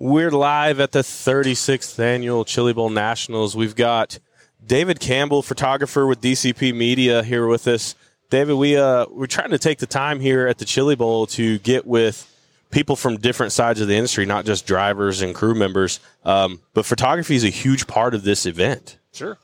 We're 0.00 0.30
live 0.30 0.78
at 0.78 0.92
the 0.92 1.00
36th 1.00 1.98
annual 1.98 2.44
Chili 2.44 2.72
Bowl 2.72 2.88
Nationals. 2.88 3.56
We've 3.56 3.74
got 3.74 4.20
David 4.64 5.00
Campbell, 5.00 5.42
photographer 5.42 6.06
with 6.06 6.20
DCP 6.20 6.72
Media, 6.72 7.24
here 7.24 7.48
with 7.48 7.66
us. 7.66 7.96
David, 8.30 8.54
we 8.54 8.76
uh, 8.76 9.06
we're 9.10 9.26
trying 9.26 9.50
to 9.50 9.58
take 9.58 9.78
the 9.78 9.88
time 9.88 10.20
here 10.20 10.46
at 10.46 10.58
the 10.58 10.64
Chili 10.64 10.94
Bowl 10.94 11.26
to 11.26 11.58
get 11.58 11.84
with 11.84 12.32
people 12.70 12.94
from 12.94 13.16
different 13.16 13.50
sides 13.50 13.80
of 13.80 13.88
the 13.88 13.96
industry, 13.96 14.24
not 14.24 14.44
just 14.44 14.68
drivers 14.68 15.20
and 15.20 15.34
crew 15.34 15.56
members. 15.56 15.98
Um, 16.24 16.60
but 16.74 16.86
photography 16.86 17.34
is 17.34 17.42
a 17.42 17.50
huge 17.50 17.88
part 17.88 18.14
of 18.14 18.22
this 18.22 18.46
event. 18.46 18.98
Sure. 19.12 19.36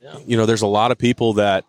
Yeah. 0.00 0.16
You 0.24 0.36
know, 0.36 0.46
there's 0.46 0.62
a 0.62 0.68
lot 0.68 0.92
of 0.92 0.98
people 0.98 1.32
that 1.32 1.64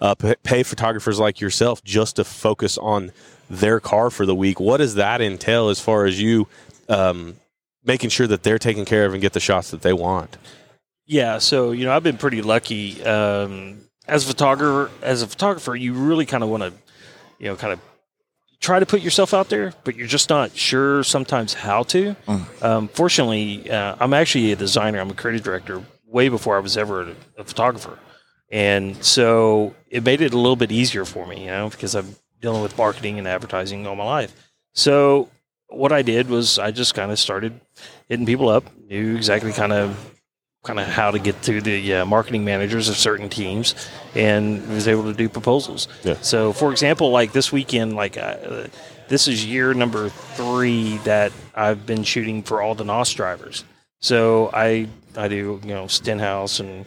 uh, 0.00 0.14
pay 0.44 0.62
photographers 0.62 1.18
like 1.18 1.40
yourself 1.40 1.82
just 1.82 2.14
to 2.14 2.22
focus 2.22 2.78
on 2.78 3.10
their 3.50 3.80
car 3.80 4.08
for 4.08 4.24
the 4.24 4.36
week. 4.36 4.60
What 4.60 4.76
does 4.76 4.94
that 4.94 5.20
entail 5.20 5.68
as 5.68 5.80
far 5.80 6.04
as 6.06 6.20
you 6.20 6.46
um, 6.88 7.34
making 7.84 8.10
sure 8.10 8.26
that 8.26 8.42
they're 8.42 8.58
taken 8.58 8.84
care 8.84 9.04
of 9.04 9.12
and 9.12 9.20
get 9.20 9.32
the 9.32 9.40
shots 9.40 9.70
that 9.70 9.82
they 9.82 9.92
want? 9.92 10.36
Yeah. 11.06 11.38
So 11.38 11.72
you 11.72 11.84
know, 11.84 11.92
I've 11.94 12.02
been 12.02 12.18
pretty 12.18 12.42
lucky 12.42 13.02
um, 13.04 13.80
as 14.06 14.24
a 14.24 14.28
photographer. 14.28 14.90
As 15.02 15.22
a 15.22 15.26
photographer, 15.26 15.74
you 15.74 15.94
really 15.94 16.26
kind 16.26 16.42
of 16.42 16.48
want 16.50 16.62
to, 16.62 16.72
you 17.38 17.46
know, 17.46 17.56
kind 17.56 17.72
of 17.72 17.80
try 18.60 18.78
to 18.78 18.86
put 18.86 19.02
yourself 19.02 19.34
out 19.34 19.48
there, 19.48 19.72
but 19.84 19.96
you're 19.96 20.06
just 20.06 20.30
not 20.30 20.56
sure 20.56 21.02
sometimes 21.02 21.52
how 21.52 21.82
to. 21.82 22.14
Um, 22.62 22.88
fortunately, 22.88 23.68
uh, 23.70 23.96
I'm 23.98 24.14
actually 24.14 24.52
a 24.52 24.56
designer. 24.56 25.00
I'm 25.00 25.10
a 25.10 25.14
creative 25.14 25.42
director 25.42 25.82
way 26.06 26.28
before 26.28 26.56
I 26.56 26.60
was 26.60 26.76
ever 26.76 27.02
a, 27.02 27.14
a 27.38 27.44
photographer, 27.44 27.98
and 28.50 29.02
so 29.04 29.74
it 29.90 30.04
made 30.04 30.20
it 30.20 30.32
a 30.32 30.36
little 30.36 30.56
bit 30.56 30.70
easier 30.70 31.04
for 31.04 31.26
me, 31.26 31.40
you 31.40 31.46
know, 31.46 31.70
because 31.70 31.94
I'm 31.96 32.14
dealing 32.40 32.62
with 32.62 32.76
marketing 32.78 33.18
and 33.18 33.26
advertising 33.26 33.86
all 33.86 33.96
my 33.96 34.04
life. 34.04 34.34
So 34.74 35.28
what 35.74 35.92
I 35.92 36.02
did 36.02 36.28
was 36.28 36.58
I 36.58 36.70
just 36.70 36.94
kind 36.94 37.10
of 37.10 37.18
started 37.18 37.60
hitting 38.08 38.26
people 38.26 38.48
up, 38.48 38.64
knew 38.88 39.16
exactly 39.16 39.52
kind 39.52 39.72
of 39.72 40.08
kind 40.64 40.78
of 40.78 40.86
how 40.86 41.10
to 41.10 41.18
get 41.18 41.42
to 41.42 41.60
the 41.60 41.94
uh, 41.94 42.04
marketing 42.06 42.44
managers 42.44 42.88
of 42.88 42.96
certain 42.96 43.28
teams, 43.28 43.74
and 44.14 44.66
was 44.68 44.86
able 44.86 45.02
to 45.04 45.12
do 45.14 45.28
proposals. 45.28 45.88
Yeah. 46.04 46.14
So, 46.20 46.52
for 46.52 46.70
example, 46.70 47.10
like 47.10 47.32
this 47.32 47.50
weekend, 47.50 47.96
like 47.96 48.16
uh, 48.16 48.68
this 49.08 49.26
is 49.26 49.44
year 49.44 49.74
number 49.74 50.08
three 50.08 50.98
that 50.98 51.32
I've 51.54 51.84
been 51.84 52.04
shooting 52.04 52.42
for 52.44 52.62
all 52.62 52.74
the 52.76 52.84
NOS 52.84 53.12
drivers. 53.12 53.64
So 54.00 54.50
I 54.52 54.88
I 55.16 55.28
do 55.28 55.60
you 55.64 55.74
know 55.74 55.86
Stenhouse 55.88 56.60
and 56.60 56.86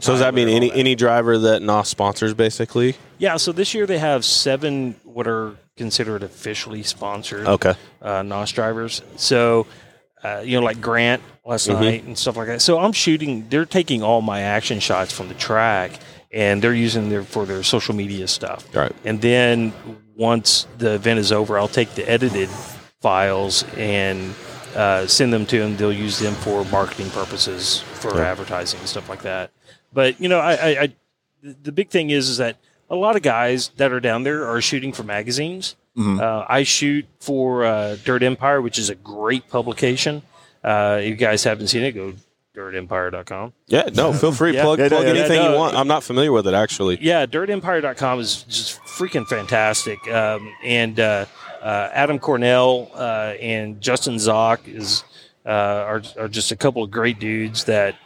So 0.00 0.12
does 0.12 0.20
that 0.20 0.34
mean 0.34 0.48
any 0.48 0.70
that. 0.70 0.76
any 0.76 0.94
driver 0.96 1.38
that 1.38 1.62
NOS 1.62 1.88
sponsors, 1.88 2.34
basically? 2.34 2.96
yeah. 3.18 3.36
So 3.36 3.52
this 3.52 3.74
year 3.74 3.86
they 3.86 3.98
have 3.98 4.24
seven 4.24 4.96
what 5.04 5.26
are 5.28 5.54
considered 5.76 6.22
officially 6.22 6.82
sponsored 6.82 7.46
Okay. 7.46 7.74
uh, 8.00 8.22
NOS 8.22 8.52
drivers. 8.52 9.02
So, 9.16 9.66
uh, 10.22 10.42
you 10.44 10.58
know, 10.58 10.64
like 10.64 10.80
Grant 10.80 11.22
last 11.44 11.68
Mhm. 11.68 11.80
night 11.80 12.04
and 12.04 12.16
stuff 12.16 12.36
like 12.36 12.46
that. 12.46 12.62
So 12.62 12.78
I'm 12.78 12.92
shooting. 12.92 13.46
They're 13.48 13.66
taking 13.66 14.02
all 14.02 14.22
my 14.22 14.40
action 14.40 14.80
shots 14.80 15.12
from 15.12 15.28
the 15.28 15.34
track, 15.34 15.92
and 16.32 16.62
they're 16.62 16.74
using 16.74 17.08
their 17.10 17.22
for 17.22 17.44
their 17.44 17.62
social 17.62 17.94
media 17.94 18.28
stuff. 18.28 18.64
Right. 18.72 18.92
And 19.04 19.20
then 19.20 19.72
once 20.16 20.66
the 20.78 20.92
event 20.94 21.18
is 21.18 21.32
over, 21.32 21.58
I'll 21.58 21.68
take 21.68 21.94
the 21.96 22.08
edited 22.08 22.48
files 23.02 23.64
and 23.76 24.34
uh, 24.76 25.06
send 25.06 25.32
them 25.32 25.44
to 25.46 25.58
them. 25.58 25.76
They'll 25.76 25.92
use 25.92 26.18
them 26.18 26.34
for 26.34 26.64
marketing 26.66 27.10
purposes, 27.10 27.80
for 27.94 28.16
Yeah. 28.16 28.30
advertising 28.30 28.80
and 28.80 28.88
stuff 28.88 29.08
like 29.08 29.22
that. 29.22 29.50
But 29.92 30.20
you 30.20 30.28
know, 30.28 30.38
I, 30.38 30.52
I, 30.54 30.68
I 30.82 30.92
the 31.42 31.72
big 31.72 31.90
thing 31.90 32.10
is 32.10 32.28
is 32.28 32.38
that 32.38 32.56
a 32.90 32.96
lot 32.96 33.16
of 33.16 33.22
guys 33.22 33.68
that 33.76 33.92
are 33.92 34.00
down 34.00 34.22
there 34.24 34.46
are 34.48 34.60
shooting 34.60 34.92
for 34.92 35.02
magazines. 35.02 35.76
Mhm. 35.96 36.20
Uh, 36.20 36.44
I 36.48 36.64
shoot 36.64 37.06
for 37.20 37.64
uh, 37.64 37.96
Dirt 38.04 38.22
Empire, 38.22 38.60
which 38.60 38.78
is 38.78 38.90
a 38.90 38.94
great 38.94 39.48
publication. 39.48 40.22
Uh, 40.62 40.98
if 41.00 41.08
you 41.08 41.14
guys 41.14 41.44
haven't 41.44 41.68
seen 41.68 41.82
it, 41.84 41.92
go 41.92 42.14
dirtempire.com. 42.56 43.52
Yeah. 43.66 43.88
No. 43.94 44.12
Feel 44.12 44.32
free. 44.32 44.54
Yeah. 44.54 44.62
Plug 44.62 44.78
Yeah, 44.78 44.88
plug 44.88 45.04
yeah, 45.04 45.10
anything 45.10 45.36
Yeah, 45.36 45.52
you 45.52 45.56
want. 45.56 45.76
I'm 45.76 45.88
not 45.88 46.02
familiar 46.04 46.32
with 46.32 46.46
it 46.46 46.54
actually. 46.54 46.98
Yeah, 47.00 47.26
dirtempire.com 47.26 48.20
is 48.20 48.42
just 48.44 48.80
freaking 48.82 49.26
fantastic. 49.26 49.98
Um, 50.08 50.52
and 50.64 50.98
uh, 50.98 51.26
uh, 51.62 51.88
Adam 51.92 52.18
Cornell 52.18 52.90
uh, 52.94 53.34
and 53.40 53.80
Justin 53.80 54.14
Zock 54.16 54.66
is 54.66 55.04
uh, 55.46 55.48
are, 55.50 56.02
are 56.18 56.28
just 56.28 56.52
a 56.52 56.56
couple 56.56 56.82
of 56.82 56.90
great 56.90 57.18
dudes 57.18 57.64
that 57.64 57.96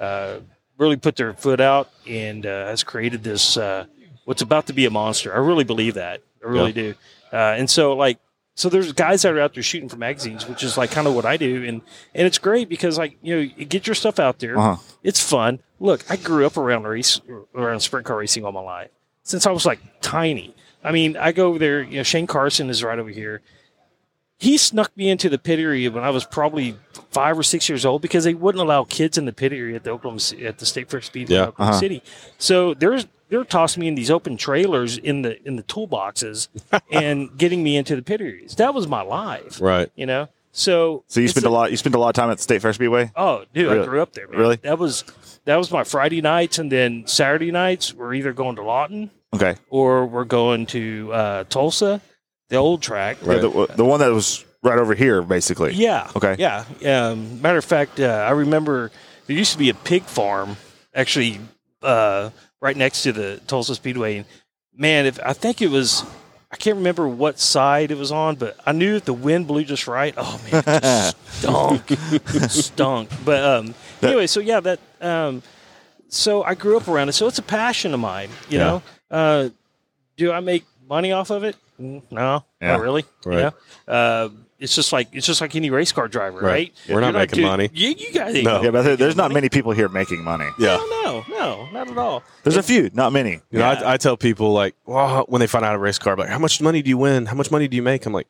uh, 0.00 0.36
really 0.78 0.96
put 0.96 1.16
their 1.16 1.32
foot 1.34 1.60
out 1.60 1.90
and 2.06 2.44
uh, 2.44 2.66
has 2.66 2.82
created 2.84 3.22
this 3.22 3.56
uh, 3.56 3.86
what's 4.24 4.42
about 4.42 4.66
to 4.66 4.72
be 4.72 4.86
a 4.86 4.90
monster. 4.90 5.32
I 5.34 5.38
really 5.38 5.64
believe 5.64 5.94
that. 5.94 6.22
I 6.44 6.48
really 6.48 6.72
do. 6.72 6.94
Uh, 7.32 7.36
and 7.36 7.68
so 7.68 7.94
like 7.94 8.18
so 8.54 8.68
there's 8.68 8.92
guys 8.92 9.22
that 9.22 9.32
are 9.32 9.40
out 9.40 9.54
there 9.54 9.62
shooting 9.62 9.88
for 9.88 9.96
magazines, 9.96 10.46
which 10.46 10.62
is 10.62 10.76
like 10.76 10.90
kind 10.90 11.06
of 11.06 11.14
what 11.14 11.24
I 11.24 11.36
do, 11.36 11.64
and 11.64 11.80
and 12.14 12.26
it's 12.26 12.38
great 12.38 12.68
because 12.68 12.98
like 12.98 13.16
you 13.22 13.34
know 13.34 13.40
you 13.40 13.64
get 13.64 13.86
your 13.86 13.94
stuff 13.94 14.18
out 14.18 14.40
there. 14.40 14.58
Uh-huh. 14.58 14.76
It's 15.02 15.20
fun. 15.20 15.60
Look, 15.80 16.08
I 16.10 16.16
grew 16.16 16.46
up 16.46 16.56
around 16.56 16.84
race 16.84 17.20
around 17.54 17.80
sprint 17.80 18.06
car 18.06 18.18
racing 18.18 18.44
all 18.44 18.52
my 18.52 18.60
life 18.60 18.90
since 19.22 19.46
I 19.46 19.50
was 19.52 19.64
like 19.64 19.80
tiny. 20.00 20.54
I 20.84 20.92
mean, 20.92 21.16
I 21.16 21.32
go 21.32 21.48
over 21.48 21.58
there. 21.58 21.82
You 21.82 21.98
know, 21.98 22.02
Shane 22.02 22.26
Carson 22.26 22.68
is 22.68 22.82
right 22.82 22.98
over 22.98 23.08
here. 23.08 23.40
He 24.38 24.58
snuck 24.58 24.94
me 24.96 25.08
into 25.08 25.28
the 25.28 25.38
pit 25.38 25.60
area 25.60 25.88
when 25.90 26.02
I 26.02 26.10
was 26.10 26.24
probably 26.24 26.76
five 27.10 27.38
or 27.38 27.44
six 27.44 27.68
years 27.68 27.86
old 27.86 28.02
because 28.02 28.24
they 28.24 28.34
wouldn't 28.34 28.60
allow 28.60 28.82
kids 28.82 29.16
in 29.16 29.24
the 29.24 29.32
pit 29.32 29.52
area 29.52 29.76
at 29.76 29.84
the 29.84 29.90
Oklahoma 29.90 30.20
at 30.44 30.58
the 30.58 30.66
State 30.66 30.90
Fair 30.90 31.00
Speedway 31.00 31.36
Yeah, 31.36 31.42
in 31.44 31.48
Oklahoma 31.50 31.70
uh-huh. 31.70 31.80
City. 31.80 32.02
So 32.38 32.74
there's 32.74 33.06
they're 33.32 33.44
tossing 33.44 33.80
me 33.80 33.88
in 33.88 33.94
these 33.94 34.10
open 34.10 34.36
trailers 34.36 34.98
in 34.98 35.22
the 35.22 35.42
in 35.48 35.56
the 35.56 35.62
toolboxes 35.62 36.48
and 36.92 37.36
getting 37.38 37.62
me 37.62 37.76
into 37.78 37.96
the 37.96 38.02
pit 38.02 38.20
areas. 38.20 38.54
That 38.56 38.74
was 38.74 38.86
my 38.86 39.00
life, 39.02 39.58
Right. 39.60 39.90
you 39.96 40.04
know. 40.06 40.28
So 40.52 41.02
So 41.06 41.20
you 41.20 41.28
spent 41.28 41.46
a 41.46 41.50
lot. 41.50 41.70
You 41.70 41.78
spent 41.78 41.94
a 41.94 41.98
lot 41.98 42.10
of 42.10 42.14
time 42.14 42.30
at 42.30 42.36
the 42.36 42.42
State 42.42 42.60
Fair 42.60 42.74
Speedway. 42.74 43.10
Oh, 43.16 43.44
dude, 43.54 43.72
I 43.72 43.84
grew 43.86 44.02
up 44.02 44.12
there. 44.12 44.28
Man. 44.28 44.38
Really? 44.38 44.56
That 44.56 44.78
was 44.78 45.02
that 45.46 45.56
was 45.56 45.70
my 45.70 45.82
Friday 45.82 46.20
nights, 46.20 46.58
and 46.58 46.70
then 46.70 47.06
Saturday 47.06 47.50
nights 47.50 47.94
we're 47.94 48.12
either 48.14 48.32
going 48.34 48.56
to 48.56 48.62
Lawton 48.62 49.10
Okay, 49.34 49.56
or 49.70 50.04
we're 50.04 50.24
going 50.26 50.66
to 50.66 51.10
uh, 51.10 51.44
Tulsa, 51.44 52.02
the 52.50 52.56
old 52.56 52.82
track. 52.82 53.16
Yeah, 53.24 53.38
the, 53.38 53.66
the 53.76 53.84
one 53.84 54.00
that 54.00 54.12
was 54.12 54.44
right 54.62 54.78
over 54.78 54.94
here, 54.94 55.22
basically. 55.22 55.72
Yeah. 55.72 56.10
Okay. 56.14 56.36
Yeah. 56.38 56.64
Um, 56.84 57.40
matter 57.40 57.56
of 57.56 57.64
fact, 57.64 57.98
uh, 57.98 58.04
I 58.28 58.32
remember 58.32 58.90
there 59.26 59.34
used 59.34 59.52
to 59.52 59.58
be 59.58 59.70
a 59.70 59.74
pig 59.74 60.02
farm 60.02 60.58
actually 60.94 61.40
uh, 61.82 62.28
right 62.62 62.76
next 62.76 63.02
to 63.02 63.12
the 63.12 63.40
Tulsa 63.46 63.74
Speedway. 63.74 64.16
And 64.18 64.26
man, 64.74 65.04
if 65.04 65.18
I 65.22 65.34
think 65.34 65.60
it 65.60 65.68
was, 65.68 66.04
I 66.50 66.56
can't 66.56 66.78
remember 66.78 67.06
what 67.06 67.38
side 67.38 67.90
it 67.90 67.98
was 67.98 68.10
on, 68.12 68.36
but 68.36 68.56
I 68.64 68.72
knew 68.72 68.96
if 68.96 69.04
the 69.04 69.12
wind 69.12 69.46
blew 69.48 69.64
just 69.64 69.86
right. 69.86 70.14
Oh 70.16 70.40
man, 70.50 70.62
it 70.66 70.82
just 70.82 71.16
stunk, 71.40 71.90
stunk. 72.50 73.10
But 73.24 73.44
um, 73.44 73.74
anyway, 74.00 74.26
so 74.26 74.40
yeah, 74.40 74.60
that. 74.60 74.78
Um, 75.02 75.42
so 76.08 76.42
I 76.42 76.54
grew 76.54 76.76
up 76.76 76.88
around 76.88 77.08
it, 77.08 77.12
so 77.12 77.26
it's 77.26 77.38
a 77.38 77.42
passion 77.42 77.94
of 77.94 78.00
mine. 78.00 78.28
You 78.50 78.58
Yeah. 78.58 78.64
know, 78.64 78.82
uh, 79.10 79.48
do 80.18 80.30
I 80.30 80.40
make 80.40 80.64
money 80.88 81.10
off 81.12 81.30
of 81.30 81.42
it? 81.42 81.56
No, 81.78 82.44
Yeah. 82.60 82.72
not 82.72 82.80
really. 82.80 83.04
Right. 83.24 83.36
You 83.36 83.42
know? 83.88 83.92
uh, 83.92 84.28
it's 84.62 84.74
just 84.74 84.92
like 84.92 85.08
it's 85.12 85.26
just 85.26 85.40
like 85.40 85.54
any 85.56 85.70
race 85.70 85.92
car 85.92 86.08
driver, 86.08 86.38
Right. 86.40 86.50
right? 86.50 86.72
We're 86.88 87.00
not 87.00 87.12
You're 87.12 87.20
making 87.20 87.36
dude, 87.36 87.44
money. 87.46 87.70
You, 87.72 87.88
you 87.90 88.12
guys, 88.12 88.34
ain't 88.34 88.44
No. 88.44 88.52
gonna 88.52 88.64
Yeah, 88.64 88.70
but 88.70 88.82
there- 88.82 88.92
make 88.92 88.98
there's 89.00 89.16
not 89.16 89.24
money. 89.24 89.34
many 89.34 89.48
people 89.48 89.72
here 89.72 89.88
making 89.88 90.22
money. 90.24 90.46
Yeah. 90.58 90.76
No, 90.76 90.86
no, 91.02 91.24
no, 91.28 91.68
not 91.72 91.90
at 91.90 91.98
all. 91.98 92.22
There's 92.44 92.56
a 92.56 92.62
few, 92.62 92.90
not 92.94 93.12
many. 93.12 93.40
You 93.50 93.58
know, 93.58 93.70
Yeah. 93.72 93.82
I, 93.84 93.94
I 93.94 93.96
tell 93.96 94.16
people 94.16 94.52
like, 94.52 94.74
well, 94.86 95.24
when 95.28 95.40
they 95.40 95.46
find 95.46 95.64
out 95.64 95.74
a 95.74 95.78
race 95.78 95.98
car, 95.98 96.16
like, 96.16 96.28
how 96.28 96.38
much 96.38 96.60
money 96.60 96.80
do 96.82 96.88
you 96.88 96.98
win? 96.98 97.26
How 97.26 97.34
much 97.34 97.50
money 97.50 97.68
do 97.68 97.76
you 97.76 97.82
make? 97.82 98.06
I'm 98.06 98.12
like, 98.12 98.28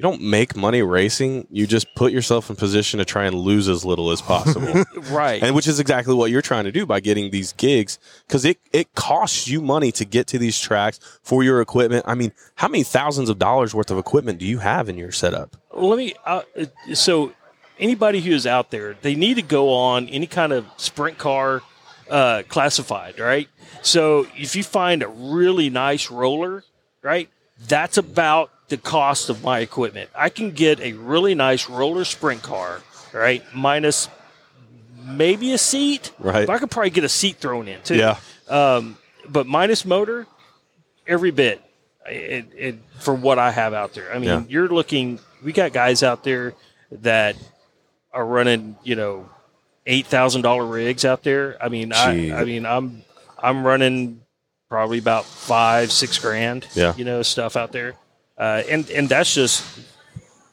you 0.00 0.02
don't 0.02 0.22
make 0.22 0.56
money 0.56 0.80
racing. 0.80 1.46
You 1.50 1.66
just 1.66 1.94
put 1.94 2.10
yourself 2.10 2.48
in 2.48 2.56
position 2.56 2.96
to 3.00 3.04
try 3.04 3.26
and 3.26 3.36
lose 3.36 3.68
as 3.68 3.84
little 3.84 4.10
as 4.10 4.22
possible, 4.22 4.82
Right. 5.10 5.42
and 5.42 5.54
which 5.54 5.68
is 5.68 5.78
exactly 5.78 6.14
what 6.14 6.30
you're 6.30 6.40
trying 6.40 6.64
to 6.64 6.72
do 6.72 6.86
by 6.86 7.00
getting 7.00 7.30
these 7.30 7.52
gigs 7.52 7.98
because 8.26 8.46
it 8.46 8.58
it 8.72 8.94
costs 8.94 9.46
you 9.46 9.60
money 9.60 9.92
to 9.92 10.06
get 10.06 10.26
to 10.28 10.38
these 10.38 10.58
tracks 10.58 11.00
for 11.22 11.44
your 11.44 11.60
equipment. 11.60 12.06
I 12.08 12.14
mean, 12.14 12.32
how 12.54 12.68
many 12.68 12.82
thousands 12.82 13.28
of 13.28 13.38
dollars 13.38 13.74
worth 13.74 13.90
of 13.90 13.98
equipment 13.98 14.38
do 14.38 14.46
you 14.46 14.60
have 14.60 14.88
in 14.88 14.96
your 14.96 15.12
setup? 15.12 15.56
let 15.74 15.98
me. 15.98 16.14
Uh, 16.24 16.42
so, 16.94 17.32
anybody 17.78 18.22
who 18.22 18.32
is 18.32 18.46
out 18.46 18.70
there, 18.70 18.96
they 19.02 19.14
need 19.14 19.34
to 19.34 19.42
go 19.42 19.70
on 19.70 20.08
any 20.08 20.26
kind 20.26 20.54
of 20.54 20.64
sprint 20.78 21.18
car 21.18 21.60
uh, 22.08 22.42
classified, 22.48 23.18
right? 23.18 23.50
So, 23.82 24.26
if 24.34 24.56
you 24.56 24.64
find 24.64 25.02
a 25.02 25.08
really 25.08 25.68
nice 25.68 26.10
roller, 26.10 26.64
right, 27.02 27.28
that's 27.68 27.98
about 27.98 28.50
the 28.70 28.78
cost 28.78 29.28
of 29.28 29.44
my 29.44 29.60
equipment. 29.60 30.08
I 30.14 30.30
can 30.30 30.52
get 30.52 30.80
a 30.80 30.94
really 30.94 31.34
nice 31.34 31.68
roller 31.68 32.04
sprint 32.04 32.42
car, 32.42 32.80
right, 33.12 33.42
minus 33.54 34.08
maybe 35.04 35.52
a 35.52 35.58
seat. 35.58 36.12
Right. 36.18 36.46
But 36.46 36.54
I 36.54 36.58
could 36.58 36.70
probably 36.70 36.90
get 36.90 37.04
a 37.04 37.08
seat 37.08 37.36
thrown 37.36 37.68
in 37.68 37.82
too. 37.82 37.96
Yeah. 37.96 38.16
Um, 38.48 38.96
but 39.28 39.46
minus 39.46 39.84
motor, 39.84 40.26
every 41.06 41.30
bit. 41.30 41.60
It, 42.06 42.46
it, 42.56 42.74
for 42.98 43.14
what 43.14 43.38
I 43.38 43.50
have 43.50 43.74
out 43.74 43.92
there. 43.92 44.10
I 44.12 44.18
mean, 44.18 44.28
Yeah. 44.28 44.42
you're 44.48 44.68
looking. 44.68 45.20
We 45.44 45.52
got 45.52 45.72
guys 45.72 46.02
out 46.02 46.24
there 46.24 46.54
that 46.90 47.36
are 48.12 48.24
running, 48.24 48.76
you 48.82 48.96
know, 48.96 49.28
eight 49.86 50.06
thousand 50.06 50.42
dollar 50.42 50.64
rigs 50.64 51.04
out 51.04 51.22
there. 51.22 51.56
I 51.62 51.68
mean, 51.68 51.92
I, 51.92 52.32
I 52.32 52.44
mean, 52.44 52.64
I'm 52.66 53.02
I'm 53.38 53.64
running 53.66 54.22
probably 54.68 54.98
about 54.98 55.24
five, 55.24 55.92
six 55.92 56.18
grand. 56.18 56.66
Yeah. 56.74 56.94
you 56.96 57.04
know, 57.04 57.22
stuff 57.22 57.54
out 57.54 57.70
there, 57.70 57.94
uh, 58.40 58.62
and 58.68 58.88
and 58.90 59.08
that's 59.08 59.32
just 59.34 59.64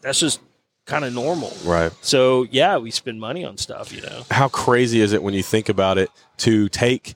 that's 0.01 0.19
just 0.19 0.39
kind 0.85 1.03
of 1.05 1.13
normal. 1.13 1.51
Right. 1.65 1.91
So 2.01 2.43
yeah, 2.51 2.77
we 2.77 2.91
spend 2.91 3.19
money 3.19 3.43
on 3.45 3.57
stuff, 3.57 3.91
you 3.93 4.01
know. 4.01 4.23
How 4.29 4.47
crazy 4.49 5.01
is 5.01 5.13
it 5.13 5.23
when 5.23 5.33
you 5.33 5.41
think 5.43 5.69
about 5.69 5.97
it 5.97 6.09
to 6.39 6.69
take 6.69 7.15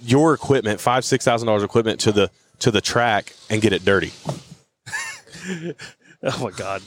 your 0.00 0.34
equipment, 0.34 0.80
five, 0.80 1.04
six 1.04 1.24
thousand 1.24 1.46
dollars 1.46 1.62
equipment 1.62 2.00
to 2.00 2.12
the 2.12 2.30
to 2.58 2.70
the 2.70 2.80
track 2.80 3.32
and 3.48 3.62
get 3.62 3.72
it 3.72 3.84
dirty? 3.84 4.12
Oh 6.26 6.44
my 6.44 6.50
God! 6.52 6.80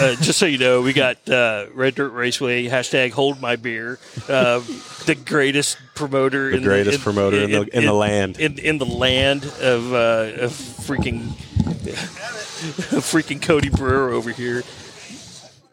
Uh, 0.00 0.14
just 0.14 0.38
so 0.38 0.46
you 0.46 0.56
know, 0.56 0.80
we 0.80 0.94
got 0.94 1.28
uh, 1.28 1.66
Red 1.74 1.94
Dirt 1.96 2.08
Raceway 2.08 2.64
hashtag 2.68 3.10
Hold 3.10 3.38
My 3.38 3.56
Beer, 3.56 3.98
uh, 4.30 4.60
the 5.04 5.14
greatest 5.14 5.76
promoter, 5.94 6.50
The 6.52 6.56
in 6.56 6.62
greatest 6.62 6.96
in- 6.96 7.02
promoter 7.02 7.36
in 7.36 7.50
the- 7.50 7.76
in 7.78 7.84
the 7.84 7.92
land. 7.92 8.40
in, 8.40 8.58
in 8.58 8.78
the 8.78 8.86
land 8.86 9.44
of, 9.60 9.92
uh, 9.92 10.32
of 10.44 10.52
freaking 10.52 11.32
freaking 13.00 13.40
Cody 13.40 13.68
Brewer 13.68 14.10
over 14.10 14.30
here. 14.30 14.62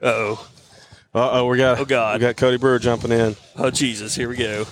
Oh, 0.02 0.48
Uh 1.14 1.30
oh, 1.32 1.48
we 1.48 1.58
got 1.58 1.80
Oh, 1.80 1.86
God. 1.86 2.20
we 2.20 2.28
got 2.28 2.38
Cody 2.38 2.58
Brewer 2.58 2.80
jumping 2.80 3.12
in. 3.12 3.36
oh 3.58 3.72
Jesus! 3.72 4.16
Here 4.16 4.30
we 4.30 4.36
go. 4.38 4.66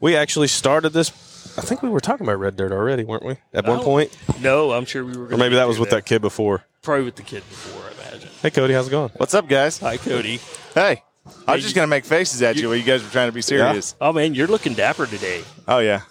We 0.00 0.14
actually 0.16 0.48
started 0.48 0.90
this. 0.90 1.10
I 1.58 1.62
think 1.62 1.82
we 1.82 1.88
were 1.88 2.00
talking 2.00 2.24
about 2.26 2.38
red 2.38 2.54
dirt 2.56 2.70
already, 2.70 3.02
weren't 3.04 3.24
we? 3.24 3.36
At 3.52 3.66
one 3.66 3.80
point, 3.80 4.16
No, 4.40 4.70
I'm 4.72 4.84
sure 4.84 5.04
we 5.04 5.16
were. 5.16 5.26
or 5.26 5.36
maybe 5.36 5.56
that 5.56 5.66
was 5.66 5.78
with 5.80 5.90
that 5.90 6.04
kid 6.06 6.20
before. 6.22 6.64
Probably 6.82 7.04
with 7.04 7.16
the 7.16 7.22
kid 7.22 7.42
before, 7.48 7.82
I 7.90 8.08
imagine. 8.10 8.28
Hey, 8.42 8.50
Cody, 8.50 8.74
how's 8.74 8.86
it 8.86 8.90
going? 8.92 9.10
What's 9.16 9.34
up, 9.34 9.48
guys? 9.48 9.78
Hi, 9.78 9.96
Cody. 9.96 10.38
Hey. 10.74 11.02
I 11.26 11.52
Hey, 11.52 11.52
was 11.56 11.62
just 11.64 11.74
going 11.74 11.82
to 11.84 11.90
make 11.90 12.04
faces 12.04 12.40
at 12.42 12.56
you 12.56 12.68
while 12.68 12.76
you 12.76 12.84
guys 12.84 13.02
were 13.02 13.10
trying 13.10 13.28
to 13.28 13.32
be 13.32 13.42
serious. 13.42 13.94
Oh 14.00 14.12
man, 14.12 14.34
you're 14.34 14.46
looking 14.46 14.72
dapper 14.74 15.06
today. 15.06 15.42
Oh, 15.66 15.78
yeah. 15.78 16.02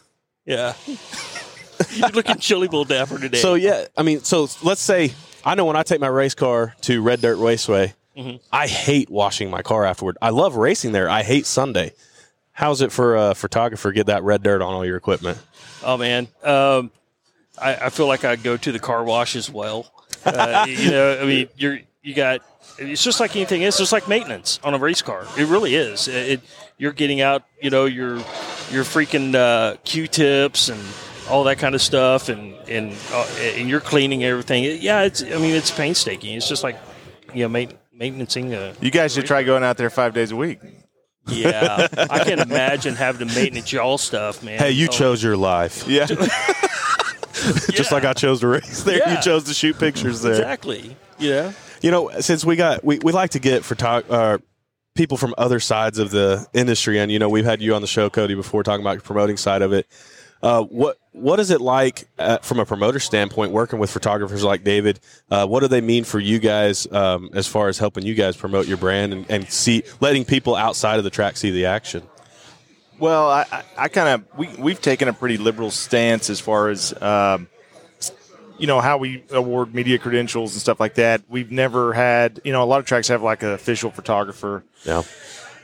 Yeah. 0.45 0.73
you're 1.91 2.09
looking 2.09 2.37
Chili 2.37 2.67
Bowl 2.67 2.83
dapper 2.85 3.17
today. 3.19 3.37
So 3.39 3.55
yeah, 3.55 3.85
I 3.97 4.03
mean, 4.03 4.21
so 4.21 4.47
let's 4.63 4.81
say 4.81 5.13
I 5.45 5.55
know 5.55 5.65
when 5.65 5.75
I 5.75 5.83
take 5.83 5.99
my 5.99 6.07
race 6.07 6.35
car 6.35 6.75
to 6.81 7.01
Red 7.01 7.21
Dirt 7.21 7.37
Raceway, 7.37 7.93
Mm-hmm. 8.17 8.37
I 8.51 8.65
hate 8.65 9.11
washing 9.11 9.51
my 9.51 9.61
car 9.61 9.85
afterward. 9.85 10.17
I 10.23 10.31
love 10.31 10.55
racing 10.55 10.91
there. 10.91 11.07
I 11.07 11.21
hate 11.21 11.45
Sunday. 11.45 11.93
How's 12.51 12.81
it 12.81 12.91
for 12.91 13.15
a 13.15 13.35
photographer 13.35 13.91
get 13.91 14.07
that 14.07 14.23
red 14.23 14.41
dirt 14.41 14.63
on 14.63 14.73
all 14.73 14.83
your 14.83 14.97
equipment? 14.97 15.37
Oh 15.83 15.97
man, 15.97 16.27
um, 16.43 16.89
I, 17.61 17.75
I 17.75 17.89
feel 17.91 18.07
like 18.07 18.25
I 18.25 18.35
go 18.35 18.57
to 18.57 18.71
the 18.71 18.79
car 18.79 19.03
wash 19.03 19.35
as 19.35 19.51
well. 19.51 19.91
Uh, 20.25 20.65
you 20.69 20.89
know, 20.89 21.19
I 21.21 21.25
mean, 21.25 21.47
you're 21.57 21.79
you 22.01 22.15
got. 22.15 22.41
It's 22.79 23.03
just 23.03 23.19
like 23.19 23.35
anything. 23.35 23.61
It's 23.61 23.77
just 23.77 23.91
like 23.91 24.07
maintenance 24.07 24.59
on 24.63 24.73
a 24.73 24.79
race 24.79 25.03
car. 25.03 25.27
It 25.37 25.45
really 25.47 25.75
is. 25.75 26.07
It, 26.07 26.15
it- 26.29 26.41
you're 26.79 26.93
getting 26.93 27.21
out, 27.21 27.43
you 27.61 27.69
know, 27.69 27.85
your 27.85 28.15
your 28.71 28.83
freaking 28.83 29.35
uh, 29.35 29.77
Q-tips 29.83 30.69
and 30.69 30.79
all 31.29 31.43
that 31.45 31.57
kind 31.59 31.75
of 31.75 31.81
stuff, 31.81 32.29
and 32.29 32.53
and 32.69 32.95
uh, 33.11 33.27
and 33.41 33.69
you're 33.69 33.79
cleaning 33.81 34.23
everything. 34.23 34.63
Yeah, 34.81 35.03
it's. 35.03 35.23
I 35.23 35.37
mean, 35.37 35.55
it's 35.55 35.71
painstaking. 35.71 36.35
It's 36.35 36.47
just 36.47 36.63
like 36.63 36.77
you 37.33 37.43
know, 37.43 37.49
ma- 37.49 37.71
maintaining 37.93 38.53
a. 38.53 38.73
You 38.81 38.91
guys 38.91 39.13
should 39.13 39.25
try 39.25 39.43
going 39.43 39.63
out 39.63 39.77
there 39.77 39.89
five 39.89 40.13
days 40.13 40.31
a 40.31 40.35
week. 40.35 40.59
Yeah, 41.27 41.87
I 42.09 42.23
can't 42.23 42.39
imagine 42.39 42.95
having 42.95 43.27
to 43.27 43.35
maintenance 43.35 43.71
y'all 43.73 43.97
stuff, 43.97 44.41
man. 44.43 44.59
Hey, 44.59 44.71
you 44.71 44.87
Oh, 44.87 44.91
chose 44.91 45.21
your 45.21 45.35
life, 45.35 45.85
Yeah. 45.87 46.05
just 47.71 47.91
like 47.91 48.05
I 48.05 48.13
chose 48.13 48.39
to 48.41 48.47
race 48.47 48.83
there. 48.83 48.97
Yeah. 48.97 49.15
You 49.15 49.21
chose 49.21 49.43
to 49.45 49.53
shoot 49.53 49.77
pictures 49.77 50.21
there. 50.21 50.33
exactly. 50.33 50.95
Yeah. 51.19 51.51
You 51.81 51.91
know, 51.91 52.09
since 52.21 52.43
we 52.43 52.55
got 52.55 52.83
we, 52.83 52.99
we 52.99 53.11
like 53.11 53.31
to 53.31 53.39
get 53.39 53.63
photog- 53.63 54.09
uh, 54.09 54.39
people 54.95 55.17
from 55.17 55.35
other 55.37 55.59
sides 55.59 55.99
of 55.99 56.09
the 56.11 56.47
industry, 56.53 56.97
and 56.99 57.11
you 57.11 57.19
know, 57.19 57.29
we've 57.29 57.45
had 57.45 57.61
you 57.61 57.75
on 57.75 57.81
the 57.81 57.87
show, 57.87 58.09
Cody, 58.09 58.33
before 58.33 58.63
talking 58.63 58.81
about 58.81 58.93
your 58.93 59.01
promoting 59.01 59.37
side 59.37 59.61
of 59.61 59.73
it. 59.73 59.85
Uh, 60.41 60.63
what 60.63 60.97
what 61.13 61.39
is 61.39 61.49
it 61.49 61.61
like 61.61 62.07
uh, 62.19 62.37
from 62.39 62.59
a 62.59 62.65
promoter 62.65 62.99
standpoint 62.99 63.51
working 63.51 63.79
with 63.79 63.89
photographers 63.89 64.43
like 64.43 64.63
David? 64.63 64.99
Uh, 65.31 65.47
what 65.47 65.61
do 65.61 65.67
they 65.67 65.81
mean 65.81 66.03
for 66.03 66.19
you 66.19 66.37
guys 66.37 66.85
um, 66.91 67.31
as 67.33 67.47
far 67.47 67.69
as 67.69 67.79
helping 67.79 68.05
you 68.05 68.13
guys 68.13 68.37
promote 68.37 68.67
your 68.67 68.77
brand 68.77 69.13
and, 69.13 69.25
and 69.29 69.49
see 69.49 69.83
letting 69.99 70.25
people 70.25 70.55
outside 70.55 70.97
of 70.99 71.03
the 71.03 71.09
track 71.09 71.37
see 71.37 71.49
the 71.49 71.65
action? 71.65 72.03
Well, 72.99 73.29
I, 73.29 73.45
I, 73.51 73.63
I 73.77 73.87
kind 73.87 74.09
of 74.09 74.37
we 74.37 74.49
we've 74.59 74.81
taken 74.81 75.07
a 75.07 75.13
pretty 75.13 75.37
liberal 75.37 75.71
stance 75.71 76.29
as 76.29 76.39
far 76.39 76.69
as 76.69 76.99
um, 77.01 77.47
you 78.59 78.67
know 78.67 78.79
how 78.79 78.97
we 78.97 79.23
award 79.31 79.73
media 79.73 79.97
credentials 79.97 80.53
and 80.53 80.61
stuff 80.61 80.79
like 80.79 80.95
that. 80.95 81.21
We've 81.27 81.51
never 81.51 81.93
had 81.93 82.41
you 82.43 82.51
know 82.51 82.63
a 82.63 82.65
lot 82.65 82.79
of 82.79 82.85
tracks 82.85 83.07
have 83.07 83.23
like 83.23 83.41
an 83.43 83.49
official 83.49 83.89
photographer, 83.91 84.63
Yeah, 84.83 85.01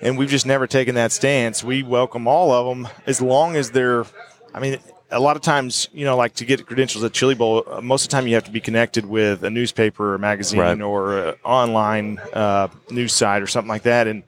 and 0.02 0.18
we've 0.18 0.30
just 0.30 0.46
never 0.48 0.66
taken 0.68 0.96
that 0.96 1.12
stance. 1.12 1.64
We 1.64 1.84
welcome 1.84 2.28
all 2.28 2.52
of 2.52 2.66
them 2.68 2.88
as 3.06 3.22
long 3.22 3.56
as 3.56 3.70
they're. 3.72 4.06
I 4.54 4.60
mean, 4.60 4.78
a 5.12 5.20
lot 5.20 5.36
of 5.36 5.42
times 5.42 5.90
you 5.94 6.06
know 6.06 6.16
like 6.18 6.34
to 6.36 6.46
get 6.46 6.66
credentials 6.66 7.04
at 7.04 7.14
Chili 7.14 7.36
Bowl, 7.36 7.64
uh, 7.68 7.82
most 7.82 8.04
of 8.06 8.10
the 8.10 8.16
time 8.16 8.28
you 8.28 8.36
have 8.36 8.44
to 8.46 8.52
be 8.52 8.60
connected 8.62 9.06
with 9.06 9.44
a 9.44 9.50
newspaper 9.50 10.14
or 10.14 10.18
magazine 10.18 10.60
Right. 10.60 10.82
or 10.82 11.36
online 11.44 12.20
uh, 12.34 12.68
news 12.90 13.14
site 13.14 13.42
or 13.42 13.48
something 13.48 13.70
like 13.70 13.84
that, 13.84 14.08
and 14.08 14.24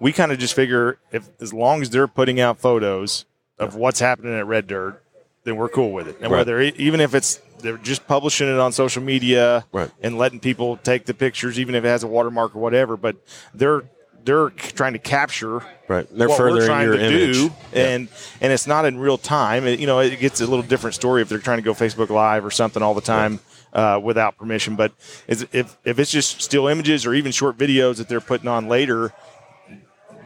we 0.00 0.12
kind 0.12 0.32
of 0.32 0.38
just 0.38 0.54
figure 0.54 0.98
if 1.12 1.28
as 1.40 1.52
long 1.52 1.82
as 1.82 1.90
they're 1.90 2.08
putting 2.08 2.40
out 2.40 2.58
photos 2.58 3.24
of 3.58 3.74
what's 3.74 4.00
happening 4.00 4.34
at 4.34 4.46
Red 4.46 4.66
Dirt, 4.66 5.02
then 5.44 5.56
we're 5.56 5.68
cool 5.70 5.92
with 5.92 6.08
it. 6.08 6.16
And 6.20 6.30
Right. 6.30 6.38
whether 6.38 6.60
even 6.60 7.00
if 7.00 7.14
it's 7.14 7.40
they're 7.62 7.78
just 7.78 8.06
publishing 8.06 8.48
it 8.48 8.58
on 8.60 8.70
social 8.72 9.02
media 9.02 9.64
Right. 9.72 9.90
and 10.02 10.18
letting 10.18 10.40
people 10.40 10.76
take 10.76 11.06
the 11.06 11.14
pictures, 11.14 11.58
even 11.58 11.74
if 11.74 11.84
it 11.84 11.88
has 11.88 12.02
a 12.02 12.06
watermark 12.06 12.54
or 12.54 12.58
whatever, 12.58 12.98
but 12.98 13.16
they're 13.54 13.84
they're 14.26 14.50
trying 14.50 14.92
to 14.92 14.98
capture 14.98 15.60
right. 15.88 16.06
They're 16.10 16.28
what 16.28 16.38
we're 16.38 16.48
furthering 16.50 16.66
trying 16.66 16.86
your 16.88 16.96
to 16.98 17.04
image. 17.06 17.36
do, 17.36 17.52
and 17.72 18.08
and 18.42 18.52
it's 18.52 18.66
not 18.66 18.84
in 18.84 18.98
real 18.98 19.16
time. 19.16 19.66
It, 19.66 19.80
you 19.80 19.86
know, 19.86 20.00
it 20.00 20.18
gets 20.20 20.40
a 20.42 20.46
little 20.46 20.62
different 20.62 20.94
story 20.94 21.22
if 21.22 21.28
they're 21.30 21.38
trying 21.38 21.58
to 21.58 21.62
go 21.62 21.72
Facebook 21.72 22.10
Live 22.10 22.44
or 22.44 22.50
something 22.50 22.82
all 22.82 22.92
the 22.94 23.00
time 23.00 23.40
uh, 23.72 23.98
without 24.02 24.36
permission. 24.36 24.76
But 24.76 24.92
is, 25.28 25.46
if 25.52 25.76
if 25.84 25.98
it's 25.98 26.10
just 26.10 26.42
still 26.42 26.66
images 26.68 27.06
or 27.06 27.14
even 27.14 27.32
short 27.32 27.56
videos 27.56 27.96
that 27.96 28.08
they're 28.08 28.20
putting 28.20 28.48
on 28.48 28.68
later, 28.68 29.12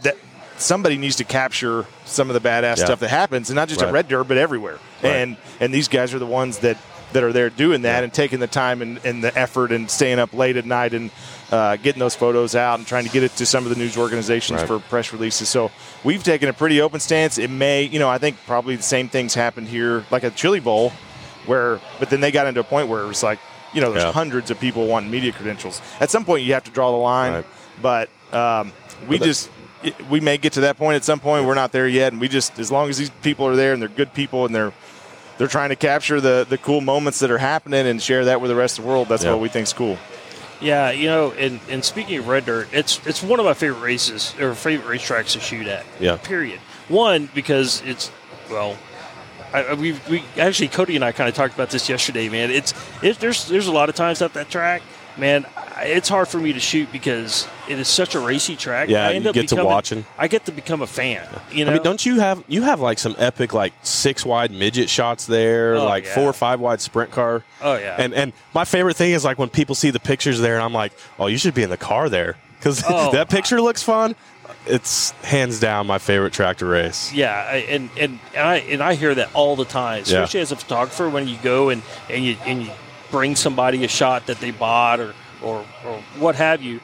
that 0.02 0.17
somebody 0.56 0.97
needs 0.97 1.17
to 1.17 1.25
capture 1.25 1.87
some 2.05 2.31
of 2.31 2.35
the 2.41 2.49
badass 2.49 2.79
Yeah. 2.79 2.85
stuff 2.87 3.00
that 3.00 3.11
happens, 3.11 3.50
and 3.50 3.55
not 3.56 3.69
just 3.69 3.81
Right. 3.81 3.88
at 3.88 3.94
Red 3.94 4.08
Dirt, 4.08 4.25
but 4.25 4.37
everywhere. 4.37 4.79
Right. 5.02 5.11
And 5.14 5.37
and 5.61 5.73
these 5.73 5.88
guys 5.88 6.12
are 6.14 6.19
the 6.19 6.26
ones 6.26 6.58
that 6.58 6.76
that 7.12 7.23
are 7.25 7.33
there 7.33 7.51
doing 7.51 7.83
that 7.83 8.05
and 8.05 8.12
taking 8.12 8.39
the 8.41 8.47
time 8.47 8.83
and, 8.83 9.01
and 9.05 9.23
the 9.25 9.37
effort 9.37 9.73
and 9.73 9.91
staying 9.91 10.19
up 10.19 10.33
late 10.33 10.57
at 10.57 10.65
night 10.65 10.95
and 10.95 11.11
uh, 11.51 11.77
getting 11.77 11.99
those 11.99 12.15
photos 12.15 12.55
out 12.55 12.79
and 12.79 12.87
trying 12.87 13.05
to 13.05 13.11
get 13.11 13.23
it 13.23 13.35
to 13.37 13.45
some 13.47 13.65
of 13.65 13.71
the 13.71 13.77
news 13.77 13.97
organizations 13.99 14.61
Right. 14.61 14.67
for 14.69 14.79
press 14.79 15.12
releases. 15.12 15.49
So 15.49 15.71
we've 16.05 16.23
taken 16.23 16.49
a 16.49 16.53
pretty 16.53 16.81
open 16.81 17.01
stance. 17.01 17.39
It 17.39 17.51
may, 17.51 17.83
you 17.83 17.99
know, 17.99 18.09
I 18.09 18.19
think 18.19 18.37
probably 18.47 18.77
the 18.77 18.83
same 18.83 19.09
things 19.09 19.35
happened 19.35 19.69
here, 19.69 20.05
like 20.11 20.23
at 20.25 20.37
Chili 20.37 20.61
Bowl, 20.61 20.93
where, 21.47 21.81
but 21.99 22.11
then 22.11 22.21
they 22.21 22.31
got 22.31 22.47
into 22.47 22.61
a 22.61 22.65
point 22.65 22.89
where 22.89 23.03
it 23.03 23.09
was 23.09 23.23
like, 23.23 23.41
you 23.73 23.81
know, 23.81 23.91
there's 23.93 24.05
Yeah. 24.05 24.12
hundreds 24.12 24.51
of 24.51 24.61
people 24.61 24.87
wanting 24.87 25.11
media 25.11 25.33
credentials. 25.33 25.81
At 26.01 26.11
some 26.11 26.25
point, 26.25 26.45
you 26.45 26.53
have 26.55 26.65
to 26.65 26.71
draw 26.71 26.91
the 26.93 26.97
line, 26.97 27.33
Right. 27.33 27.47
but 27.83 28.09
um, 28.33 28.73
we 29.09 29.19
But 29.19 29.25
just. 29.27 29.49
it- 29.83 29.95
We 30.11 30.21
may 30.21 30.37
get 30.37 30.53
to 30.53 30.61
that 30.62 30.76
point 30.76 30.97
at 30.97 31.05
some 31.05 31.19
point. 31.21 31.47
We're 31.47 31.55
not 31.55 31.73
there 31.73 31.88
yet, 31.88 32.12
and 32.12 32.21
we 32.21 32.29
just, 32.29 32.59
as 32.59 32.71
long 32.71 32.90
as 32.90 32.99
these 32.99 33.11
people 33.23 33.47
are 33.47 33.57
there 33.57 33.73
and 33.73 33.81
they're 33.81 33.88
good 33.88 34.12
people 34.12 34.45
and 34.45 34.55
they're 34.55 34.73
they're 35.40 35.49
trying 35.49 35.70
to 35.70 35.76
capture 35.76 36.20
the 36.20 36.44
the 36.47 36.59
cool 36.59 36.82
moments 36.82 37.20
that 37.20 37.30
are 37.30 37.38
happening 37.38 37.87
and 37.87 38.02
share 38.02 38.26
that 38.26 38.42
with 38.42 38.50
the 38.50 38.54
rest 38.54 38.78
of 38.78 38.85
the 38.85 38.90
world. 38.90 39.09
That's 39.09 39.25
Yeah. 39.25 39.30
what 39.30 39.40
we 39.40 39.49
think's 39.49 39.73
cool. 39.73 39.97
Yeah, 40.61 40.90
you 40.90 41.06
know, 41.06 41.30
and, 41.32 41.59
and 41.70 41.82
speaking 41.82 42.18
of 42.18 42.28
red 42.28 42.44
dirt, 42.44 42.68
it's 42.73 43.00
it's 43.06 43.23
one 43.23 43.40
of 43.40 43.47
my 43.47 43.54
favorite 43.54 43.80
races 43.80 44.35
or 44.38 44.54
favorite 44.54 44.99
racetracks 45.00 45.32
to 45.32 45.40
shoot 45.40 45.66
at. 45.66 45.87
Yeah. 45.99 46.16
Period. 46.18 46.61
One 46.88 47.30
because 47.35 47.80
it's 47.87 48.11
well, 48.50 48.76
I, 49.54 49.62
I- 49.64 49.73
we 49.75 49.99
we 50.11 50.23
actually 50.37 50.68
Cody 50.68 50.97
and 50.97 51.04
I 51.04 51.12
kind 51.12 51.30
of 51.30 51.35
talked 51.35 51.54
about 51.54 51.70
this 51.70 51.88
yesterday, 51.88 52.28
man. 52.28 52.50
It's 52.50 52.75
it, 53.02 53.18
there's 53.20 53.49
there's 53.49 53.68
a 53.68 53.73
lot 53.73 53.88
of 53.88 53.94
times 53.94 54.20
at 54.20 54.35
that 54.35 54.50
track, 54.50 54.82
man. 55.16 55.47
It's 55.78 56.11
hard 56.11 56.28
for 56.28 56.37
me 56.38 56.52
to 56.52 56.61
shoot 56.61 56.92
because 56.92 57.49
it 57.71 57.79
is 57.79 57.89
such 57.89 58.15
a 58.15 58.21
racy 58.21 58.57
track. 58.57 58.89
Yeah, 58.89 59.07
I 59.09 59.12
end 59.15 59.25
you 59.25 59.31
up 59.31 59.35
get 59.35 59.49
to 59.49 59.55
becoming- 59.55 59.67
watching. 59.73 60.05
I 60.19 60.29
get 60.29 60.45
to 60.47 60.53
become 60.53 60.83
a 60.83 60.87
fan. 60.87 61.27
You 61.53 61.65
know, 61.65 61.71
I 61.71 61.75
mean, 61.75 61.83
don't 61.83 62.05
you 62.05 62.21
have 62.21 62.43
you 62.49 62.62
have 62.62 62.81
like 62.81 62.99
some 62.99 63.15
epic 63.19 63.53
like 63.55 63.73
six 63.83 64.27
wide 64.27 64.50
midget 64.50 64.91
shots 64.91 65.27
there, 65.27 65.77
Oh, 65.77 65.85
like 65.85 66.05
yeah. 66.05 66.15
four 66.15 66.25
or 66.25 66.33
five 66.33 66.61
wide 66.61 66.81
sprint 66.81 67.11
car. 67.11 67.43
Oh, 67.62 67.77
yeah. 67.77 67.97
And 67.99 68.12
and 68.15 68.33
my 68.55 68.65
favorite 68.65 68.97
thing 68.97 69.12
is 69.12 69.25
like 69.25 69.39
when 69.39 69.49
people 69.49 69.75
see 69.75 69.91
the 69.91 70.00
pictures 70.00 70.41
there, 70.41 70.55
and 70.57 70.62
I'm 70.65 70.75
like, 70.75 70.93
oh, 71.19 71.27
you 71.29 71.39
should 71.39 71.55
be 71.55 71.62
in 71.62 71.71
the 71.71 71.77
car 71.77 72.09
there 72.09 72.37
because 72.59 72.83
Oh. 72.89 73.12
that 73.12 73.29
picture 73.31 73.61
looks 73.61 73.83
fun. 73.83 74.15
It's 74.67 75.12
hands 75.23 75.59
down 75.61 75.87
my 75.87 75.99
favorite 75.99 76.33
tractor 76.33 76.67
race. 76.67 77.12
Yeah, 77.12 77.55
and 77.55 77.89
and 77.99 78.19
and 78.35 78.47
I 78.47 78.57
and 78.57 78.83
I 78.83 78.95
hear 78.95 79.15
that 79.15 79.31
all 79.33 79.57
the 79.57 79.65
time, 79.65 79.99
Yeah. 80.07 80.23
especially 80.23 80.41
as 80.41 80.53
a 80.53 80.57
photographer 80.57 81.09
when 81.09 81.29
you 81.29 81.39
go 81.43 81.69
and 81.71 81.83
and 82.11 82.25
you 82.25 82.37
and 82.45 82.65
you 82.65 82.71
bring 83.11 83.37
somebody 83.37 83.85
a 83.85 83.89
shot 83.89 84.27
that 84.27 84.39
they 84.41 84.50
bought 84.50 85.00
or 85.00 85.15
or 85.43 85.65
or 85.87 86.03
what 86.19 86.35
have 86.37 86.61
you. 86.62 86.81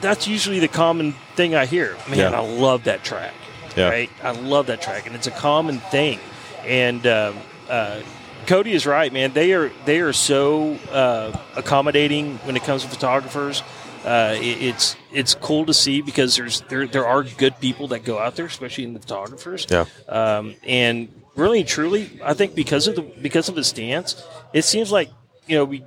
That's 0.00 0.28
usually 0.28 0.60
the 0.60 0.68
common 0.68 1.12
thing 1.34 1.54
I 1.54 1.66
hear. 1.66 1.96
Man, 2.08 2.18
Yeah. 2.18 2.30
I 2.30 2.40
love 2.40 2.84
that 2.84 3.04
track. 3.04 3.34
Yeah. 3.76 3.88
Right, 3.90 4.10
I 4.24 4.32
love 4.32 4.66
that 4.66 4.82
track, 4.82 5.06
and 5.06 5.14
it's 5.14 5.26
a 5.28 5.30
common 5.30 5.78
thing. 5.78 6.18
And 6.64 7.06
um, 7.06 7.36
uh, 7.68 8.00
Cody 8.46 8.72
is 8.72 8.86
right, 8.86 9.12
man. 9.12 9.32
They 9.34 9.52
are 9.52 9.70
they 9.84 10.00
are 10.00 10.12
so 10.12 10.74
uh, 10.90 11.38
accommodating 11.54 12.38
when 12.38 12.56
it 12.56 12.64
comes 12.64 12.82
to 12.82 12.88
photographers. 12.88 13.62
Uh, 14.04 14.34
it, 14.36 14.62
it's 14.62 14.96
it's 15.12 15.34
cool 15.34 15.66
to 15.66 15.74
see 15.74 16.00
because 16.00 16.34
there's 16.36 16.62
there 16.62 16.86
there 16.88 17.06
are 17.06 17.22
good 17.22 17.60
people 17.60 17.88
that 17.88 18.04
go 18.04 18.18
out 18.18 18.34
there, 18.36 18.46
especially 18.46 18.84
in 18.84 18.94
the 18.94 19.00
photographers. 19.00 19.66
Yeah. 19.70 19.84
Um, 20.08 20.56
and 20.66 21.08
really, 21.36 21.60
and 21.60 21.68
truly, 21.68 22.18
I 22.24 22.34
think 22.34 22.54
because 22.56 22.88
of 22.88 22.96
the 22.96 23.02
because 23.02 23.48
of 23.48 23.54
his 23.54 23.68
stance, 23.68 24.20
it 24.52 24.62
seems 24.62 24.90
like 24.90 25.10
you 25.46 25.56
know 25.56 25.64
we 25.64 25.84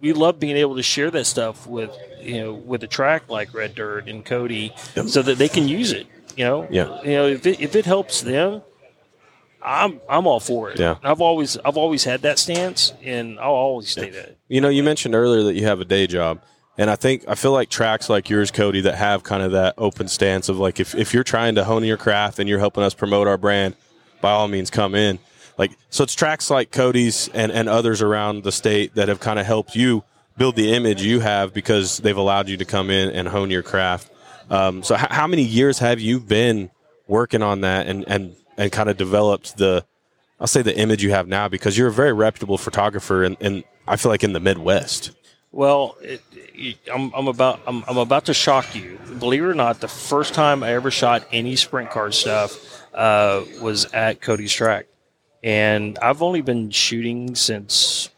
we 0.00 0.12
love 0.12 0.38
being 0.40 0.56
able 0.56 0.76
to 0.76 0.82
share 0.82 1.10
that 1.12 1.24
stuff 1.24 1.66
with 1.66 1.96
you 2.22 2.42
know 2.42 2.52
with 2.54 2.82
a 2.82 2.86
track 2.86 3.28
like 3.28 3.52
Red 3.54 3.74
Dirt 3.74 4.08
and 4.08 4.24
Cody, 4.24 4.72
so 5.06 5.22
that 5.22 5.38
they 5.38 5.48
can 5.48 5.68
use 5.68 5.92
it. 5.92 6.06
You 6.36 6.44
know, 6.44 6.66
Yeah. 6.70 7.02
You 7.02 7.12
know, 7.12 7.26
if 7.26 7.46
it, 7.46 7.60
if 7.60 7.76
it 7.76 7.84
helps 7.84 8.22
them, 8.22 8.62
I'm 9.62 10.00
I'm 10.08 10.26
all 10.26 10.40
for 10.40 10.70
it. 10.70 10.78
Yeah. 10.78 10.96
I've 11.02 11.20
always 11.20 11.56
I've 11.58 11.76
always 11.76 12.04
had 12.04 12.22
that 12.22 12.38
stance, 12.38 12.92
and 13.02 13.38
I'll 13.38 13.52
always 13.52 13.88
stay 13.88 14.10
that. 14.10 14.36
You 14.48 14.60
know, 14.60 14.68
you 14.68 14.82
mentioned 14.82 15.14
earlier 15.14 15.42
that 15.44 15.54
you 15.54 15.66
have 15.66 15.80
a 15.80 15.84
day 15.84 16.06
job. 16.06 16.40
And 16.78 16.88
I 16.90 16.96
think 16.96 17.24
I 17.28 17.34
feel 17.34 17.52
like 17.52 17.68
tracks 17.68 18.08
like 18.08 18.30
yours, 18.30 18.50
Cody, 18.50 18.80
that 18.80 18.94
have 18.94 19.22
kind 19.22 19.42
of 19.42 19.52
that 19.52 19.74
open 19.76 20.08
stance 20.08 20.48
of 20.48 20.58
like 20.58 20.80
if, 20.80 20.94
if 20.94 21.12
you're 21.12 21.22
trying 21.22 21.54
to 21.56 21.64
hone 21.64 21.84
your 21.84 21.98
craft 21.98 22.38
and 22.38 22.48
you're 22.48 22.58
helping 22.58 22.82
us 22.82 22.94
promote 22.94 23.28
our 23.28 23.36
brand, 23.36 23.76
by 24.22 24.30
all 24.30 24.48
means 24.48 24.70
come 24.70 24.94
in. 24.94 25.18
Like 25.58 25.72
so 25.90 26.02
it's 26.02 26.14
tracks 26.14 26.50
like 26.50 26.72
Cody's 26.72 27.28
and, 27.34 27.52
and 27.52 27.68
others 27.68 28.00
around 28.00 28.42
the 28.42 28.52
state 28.52 28.94
that 28.94 29.08
have 29.08 29.20
kind 29.20 29.38
of 29.38 29.44
helped 29.44 29.76
you 29.76 30.02
build 30.36 30.56
the 30.56 30.72
image 30.72 31.02
you 31.02 31.20
have 31.20 31.52
because 31.52 31.98
they've 31.98 32.16
allowed 32.16 32.48
you 32.48 32.56
to 32.56 32.64
come 32.64 32.90
in 32.90 33.10
and 33.10 33.28
hone 33.28 33.50
your 33.50 33.62
craft. 33.62 34.10
Um, 34.50 34.82
so 34.82 34.94
h- 34.94 35.06
how 35.10 35.26
many 35.26 35.42
years 35.42 35.78
have 35.78 36.00
you 36.00 36.20
been 36.20 36.70
working 37.06 37.42
on 37.42 37.62
that 37.62 37.86
and, 37.86 38.04
and, 38.08 38.36
and 38.56 38.70
kind 38.72 38.88
of 38.90 38.96
developed 38.96 39.56
the 39.56 39.84
I'll 40.40 40.48
say 40.48 40.62
the 40.62 40.76
image 40.76 41.04
you 41.04 41.10
have 41.12 41.28
now 41.28 41.46
because 41.46 41.78
you're 41.78 41.86
a 41.86 41.92
very 41.92 42.12
reputable 42.12 42.58
photographer 42.58 43.22
and, 43.22 43.36
and 43.40 43.62
I 43.86 43.94
feel 43.94 44.10
like 44.10 44.24
in 44.24 44.32
the 44.32 44.40
Midwest. 44.40 45.12
Well, 45.52 45.96
it, 46.00 46.20
it, 46.32 46.78
I'm, 46.92 47.12
I'm 47.14 47.28
about 47.28 47.60
I'm, 47.66 47.84
I'm 47.86 47.98
about 47.98 48.24
to 48.24 48.34
shock 48.34 48.74
you. 48.74 48.98
Believe 49.18 49.44
it 49.44 49.46
or 49.46 49.54
not, 49.54 49.80
the 49.80 49.88
first 49.88 50.34
time 50.34 50.64
I 50.64 50.72
ever 50.72 50.90
shot 50.90 51.26
any 51.30 51.54
sprint 51.56 51.90
car 51.90 52.10
stuff 52.10 52.82
uh, 52.94 53.44
was 53.60 53.84
at 53.92 54.20
Cody's 54.20 54.52
track, 54.52 54.86
and 55.44 55.98
I've 56.00 56.22
only 56.22 56.40
been 56.40 56.70
shooting 56.70 57.34
since 57.34 58.08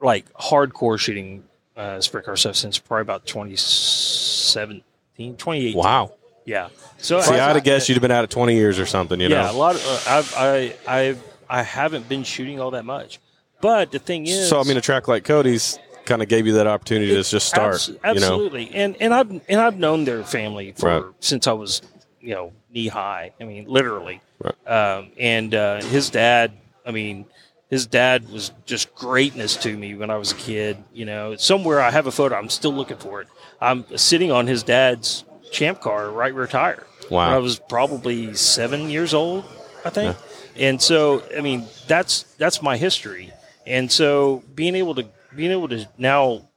like 0.00 0.32
hardcore 0.34 0.98
shooting 0.98 1.44
uh, 1.76 2.00
sprint 2.00 2.26
car 2.26 2.36
stuff 2.36 2.56
since 2.56 2.78
probably 2.78 3.02
about 3.02 3.26
2017, 3.26 5.36
2018. 5.36 5.76
Wow. 5.76 6.14
Yeah. 6.44 6.68
So 6.98 7.20
See, 7.20 7.34
I'd 7.34 7.56
have 7.56 7.64
guessed 7.64 7.88
you'd 7.88 7.96
have 7.96 8.02
been 8.02 8.10
out 8.10 8.24
of 8.24 8.30
20 8.30 8.54
years 8.54 8.78
or 8.78 8.86
something, 8.86 9.20
you 9.20 9.28
know. 9.28 9.36
yeah, 9.36 9.50
a 9.50 9.52
lot 9.52 9.74
of 9.76 9.84
uh, 9.86 10.00
I've, 10.10 10.34
I 10.36 10.74
I 10.86 11.16
I 11.48 11.62
haven't 11.62 12.08
been 12.08 12.24
shooting 12.24 12.60
all 12.60 12.72
that 12.72 12.84
much, 12.84 13.20
but 13.60 13.92
the 13.92 13.98
thing 13.98 14.26
is, 14.26 14.48
So, 14.48 14.58
I 14.60 14.64
mean, 14.64 14.76
a 14.76 14.80
track 14.80 15.08
like 15.08 15.24
Cody's 15.24 15.78
kind 16.06 16.22
of 16.22 16.28
gave 16.28 16.46
you 16.46 16.54
that 16.54 16.66
opportunity 16.66 17.08
to 17.14 17.22
just 17.22 17.46
start, 17.48 17.74
Abs- 17.74 17.88
you 17.88 17.94
know? 17.94 18.00
absolutely, 18.10 18.70
and 18.74 18.96
and 19.00 19.14
I've 19.14 19.30
and 19.30 19.60
I've 19.60 19.78
known 19.78 20.04
their 20.04 20.24
family 20.24 20.72
for 20.76 20.88
Right. 21.02 21.12
since 21.20 21.46
I 21.46 21.52
was 21.52 21.82
you 22.20 22.34
know 22.34 22.52
knee 22.72 22.88
high. 22.88 23.32
I 23.40 23.44
mean, 23.44 23.66
literally. 23.68 24.20
Right. 24.42 24.68
Um, 24.68 25.10
and 25.18 25.54
uh, 25.54 25.82
his 25.82 26.10
dad, 26.10 26.52
I 26.86 26.92
mean, 26.92 27.26
his 27.68 27.86
dad 27.86 28.28
was 28.30 28.50
just 28.66 28.94
greatness 28.94 29.56
to 29.58 29.76
me 29.76 29.94
when 29.94 30.10
I 30.10 30.16
was 30.16 30.32
a 30.32 30.36
kid. 30.36 30.78
You 30.92 31.04
know, 31.04 31.36
somewhere 31.36 31.80
I 31.80 31.90
have 31.90 32.06
a 32.06 32.12
photo. 32.12 32.36
I'm 32.36 32.48
still 32.48 32.72
looking 32.72 32.96
for 32.96 33.20
it. 33.20 33.28
I'm 33.60 33.84
sitting 33.96 34.30
on 34.32 34.46
his 34.46 34.62
dad's 34.62 35.24
champ 35.50 35.80
car 35.80 36.10
right 36.10 36.34
rear 36.34 36.46
tire. 36.46 36.86
Wow. 37.10 37.34
I 37.34 37.38
was 37.38 37.58
probably 37.58 38.34
seven 38.34 38.90
years 38.90 39.14
old, 39.14 39.44
I 39.84 39.90
think. 39.90 40.16
And 40.56 40.80
so, 40.82 41.22
I 41.36 41.40
mean, 41.40 41.64
that's 41.86 42.24
that's 42.38 42.60
my 42.62 42.76
history. 42.76 43.32
And 43.66 43.90
so, 43.92 44.42
being 44.54 44.74
able 44.74 44.94
to 44.96 45.06
being 45.36 45.50
able 45.52 45.68
to 45.68 45.86
now 45.98 46.48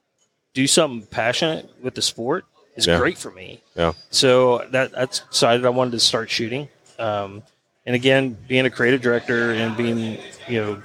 do 0.54 0.66
something 0.68 1.06
passionate 1.08 1.70
with 1.82 1.96
the 1.96 2.02
sport 2.02 2.46
is 2.76 2.88
Yeah. 2.88 2.98
great 2.98 3.18
for 3.18 3.32
me. 3.32 3.62
Yeah. 3.76 3.94
So 4.10 4.66
that 4.72 4.92
that's 4.92 5.20
decided 5.30 5.66
I 5.66 5.70
wanted 5.70 5.92
to 5.92 6.00
start 6.00 6.30
shooting. 6.30 6.68
Um, 7.00 7.44
and 7.86 7.96
again, 7.96 8.38
being 8.48 8.66
a 8.66 8.70
creative 8.70 9.02
director 9.02 9.52
and 9.54 9.76
being 9.78 10.18
you 10.48 10.62
know 10.62 10.84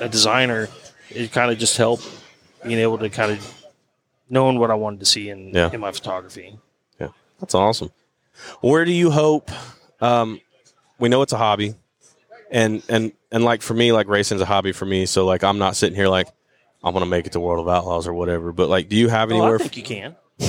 a 0.00 0.08
designer, 0.08 0.68
it 1.10 1.32
kind 1.32 1.50
of 1.50 1.58
just 1.58 1.76
helped 1.76 2.08
being 2.64 2.78
able 2.78 2.98
to 2.98 3.08
kind 3.10 3.30
of 3.32 3.64
knowing 4.30 4.58
what 4.58 4.70
I 4.70 4.74
wanted 4.74 5.00
to 5.00 5.06
see 5.06 5.28
in 5.30 5.52
Yeah. 5.54 5.70
in 5.72 5.80
my 5.80 5.92
photography. 5.92 6.58
Yeah. 7.00 7.08
That's 7.40 7.54
awesome. 7.54 7.90
Where 8.60 8.84
do 8.84 8.92
you 8.92 9.10
hope? 9.10 9.50
Um, 10.00 10.40
we 10.98 11.08
know 11.08 11.22
it's 11.22 11.32
a 11.32 11.36
hobby. 11.38 11.74
And, 12.50 12.82
and, 12.88 13.12
and 13.32 13.44
like 13.44 13.62
for 13.62 13.74
me, 13.74 13.92
like 13.92 14.08
racing's 14.08 14.40
a 14.40 14.44
hobby 14.46 14.72
for 14.72 14.86
me. 14.86 15.06
So, 15.06 15.24
like, 15.24 15.42
I'm 15.44 15.58
not 15.58 15.76
sitting 15.76 15.96
here 15.96 16.08
like, 16.08 16.28
I'm 16.82 16.92
going 16.92 17.04
to 17.04 17.10
make 17.10 17.26
it 17.26 17.32
to 17.32 17.40
World 17.40 17.66
of 17.66 17.72
Outlaws 17.72 18.06
or 18.06 18.14
whatever. 18.14 18.52
But, 18.52 18.68
like, 18.68 18.88
do 18.88 18.96
you 18.96 19.08
have 19.08 19.30
Oh, 19.30 19.34
anywhere? 19.36 19.54
I 19.56 19.58
think 19.58 19.76
you 19.76 19.82
can. 19.82 20.16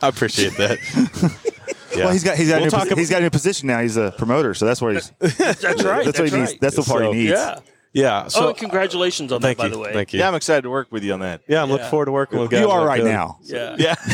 I 0.00 0.08
appreciate 0.08 0.56
that. 0.56 0.78
yeah. 1.94 1.98
Well, 2.04 2.12
he's 2.12 2.24
got 2.24 2.36
he's 2.36 2.48
got 2.48 2.54
We'll 2.56 2.62
a 2.62 2.64
new, 2.64 2.70
talk 2.70 2.98
he's 2.98 3.10
got 3.10 3.18
a 3.20 3.22
new 3.24 3.30
position 3.30 3.66
now. 3.68 3.80
He's 3.80 3.96
a 3.96 4.12
promoter, 4.16 4.54
so 4.54 4.66
that's 4.66 4.80
where 4.82 4.94
he's. 4.94 5.10
That's 5.20 5.62
right. 5.84 6.04
That's, 6.04 6.18
what 6.18 6.30
he 6.30 6.36
needs. 6.36 6.52
right. 6.52 6.60
That's 6.60 6.76
the 6.76 6.82
part 6.82 7.02
So- 7.04 7.12
he 7.12 7.18
needs. 7.20 7.30
yeah. 7.32 7.58
yeah. 7.92 8.22
Oh, 8.24 8.28
so, 8.28 8.44
oh, 8.44 8.48
and 8.48 8.56
congratulations 8.56 9.30
on 9.32 9.40
thank 9.40 9.58
that, 9.58 9.62
by 9.64 9.68
you. 9.68 9.74
the 9.74 9.78
way. 9.78 9.92
Thank 9.92 10.12
you. 10.12 10.20
Yeah, 10.20 10.28
I'm 10.28 10.34
excited 10.34 10.62
to 10.62 10.70
work 10.70 10.90
with 10.90 11.04
you 11.04 11.12
on 11.12 11.20
that. 11.20 11.42
Yeah, 11.48 11.62
I'm 11.62 11.70
looking 11.70 11.88
forward 11.88 12.06
to 12.06 12.12
working 12.12 12.38
with 12.40 12.50
you 12.52 12.58
guys. 12.58 12.64
You 12.64 12.70
are 12.70 12.86
right 12.86 13.00
Cody. 13.00 13.12
now. 13.12 13.38
Yeah. 13.42 13.76
Yeah. 13.78 13.94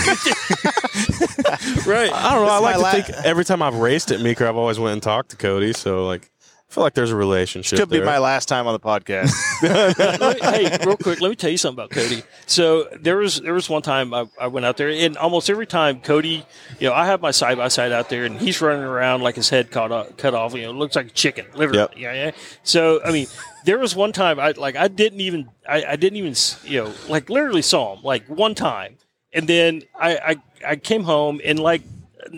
right. 1.86 2.12
I 2.12 2.34
don't 2.34 2.46
know. 2.46 2.52
I 2.52 2.58
like 2.58 2.76
is 2.76 2.80
to 2.80 2.82
my 2.82 2.92
think 3.02 3.08
every 3.24 3.44
time 3.44 3.62
I've 3.62 3.76
raced 3.76 4.10
at 4.12 4.20
Meeker, 4.20 4.46
I've 4.46 4.56
always 4.56 4.78
went 4.78 4.94
and 4.94 5.02
talked 5.02 5.30
to 5.30 5.36
Cody. 5.36 5.72
So 5.72 6.06
like, 6.06 6.30
I 6.68 6.74
feel 6.74 6.84
like 6.84 6.92
there's 6.92 7.12
a 7.12 7.16
relationship. 7.16 7.78
Could 7.78 7.88
be 7.88 7.96
there. 7.96 8.04
my 8.04 8.18
last 8.18 8.46
time 8.46 8.66
on 8.66 8.74
the 8.74 8.78
podcast. 8.80 9.32
Me- 9.62 10.68
hey, 10.68 10.76
real 10.84 10.98
quick, 10.98 11.18
let 11.22 11.30
me 11.30 11.34
tell 11.34 11.48
you 11.50 11.56
something 11.56 11.82
about 11.82 11.90
Cody. 11.90 12.22
So 12.46 12.84
there 13.00 13.16
was 13.16 13.40
there 13.40 13.54
was 13.54 13.70
one 13.70 13.80
time 13.80 14.12
I, 14.12 14.26
I 14.38 14.48
went 14.48 14.66
out 14.66 14.76
there, 14.76 14.90
and 14.90 15.16
almost 15.16 15.48
every 15.48 15.66
time 15.66 16.00
Cody, 16.00 16.44
you 16.78 16.88
know, 16.88 16.92
I 16.92 17.06
have 17.06 17.22
my 17.22 17.30
side 17.30 17.56
by 17.56 17.68
side 17.68 17.90
out 17.90 18.10
there, 18.10 18.26
and 18.26 18.38
he's 18.38 18.60
running 18.60 18.82
around 18.82 19.22
like 19.22 19.36
his 19.36 19.48
head 19.48 19.70
cut 19.70 19.90
off, 19.90 20.14
cut 20.18 20.34
off. 20.34 20.52
You 20.54 20.64
know, 20.64 20.72
looks 20.72 20.94
like 20.94 21.06
a 21.06 21.10
chicken, 21.10 21.46
literally. 21.54 21.78
Yep. 21.78 21.94
Yeah, 21.96 22.12
yeah. 22.12 22.30
So 22.64 23.00
I 23.02 23.12
mean, 23.12 23.28
there 23.64 23.78
was 23.78 23.96
one 23.96 24.12
time 24.12 24.38
I 24.38 24.50
like 24.50 24.76
I 24.76 24.88
didn't 24.88 25.22
even 25.22 25.48
I, 25.66 25.84
I 25.84 25.96
didn't 25.96 26.16
even 26.18 26.34
you 26.64 26.84
know 26.84 26.92
like 27.08 27.30
literally 27.30 27.62
saw 27.62 27.94
him 27.96 28.02
like 28.02 28.26
one 28.28 28.54
time, 28.54 28.98
and 29.32 29.48
then 29.48 29.84
I 29.98 30.18
I, 30.18 30.36
I 30.72 30.76
came 30.76 31.04
home 31.04 31.40
and 31.42 31.58
like 31.58 31.80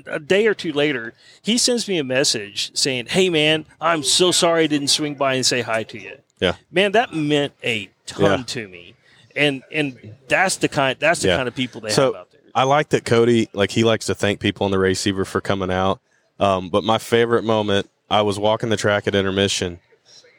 a 0.06 0.18
day 0.18 0.46
or 0.46 0.54
two 0.54 0.72
later, 0.72 1.14
he 1.42 1.58
sends 1.58 1.88
me 1.88 1.98
a 1.98 2.04
message 2.04 2.70
saying, 2.76 3.06
"Hey 3.06 3.28
man, 3.30 3.66
I'm 3.80 4.02
so 4.02 4.30
sorry 4.32 4.64
I 4.64 4.66
didn't 4.66 4.88
swing 4.88 5.14
by 5.14 5.34
and 5.34 5.44
say 5.46 5.62
hi 5.62 5.82
to 5.84 5.98
you." 5.98 6.16
Yeah. 6.40 6.54
man, 6.70 6.92
that 6.92 7.12
meant 7.14 7.52
a 7.62 7.90
ton 8.06 8.40
Yeah. 8.40 8.44
to 8.46 8.68
me, 8.68 8.94
and 9.36 9.62
and 9.72 10.14
that's 10.28 10.56
the 10.56 10.68
kind 10.68 10.96
that's 10.98 11.20
the 11.20 11.28
Yeah. 11.28 11.36
kind 11.36 11.48
of 11.48 11.54
people 11.54 11.80
they 11.80 11.90
So 11.90 12.06
have 12.12 12.14
out 12.22 12.30
there. 12.30 12.40
I 12.54 12.64
like 12.64 12.88
that 12.90 13.04
Cody, 13.04 13.48
like 13.52 13.70
he 13.70 13.84
likes 13.84 14.06
to 14.06 14.14
thank 14.14 14.40
people 14.40 14.66
in 14.66 14.72
the 14.72 14.78
receiver 14.78 15.24
for 15.24 15.40
coming 15.40 15.70
out. 15.70 16.00
Um, 16.38 16.68
but 16.70 16.82
my 16.84 16.98
favorite 16.98 17.44
moment, 17.44 17.88
I 18.10 18.22
was 18.22 18.38
walking 18.38 18.70
the 18.70 18.76
track 18.76 19.06
at 19.06 19.14
intermission, 19.14 19.78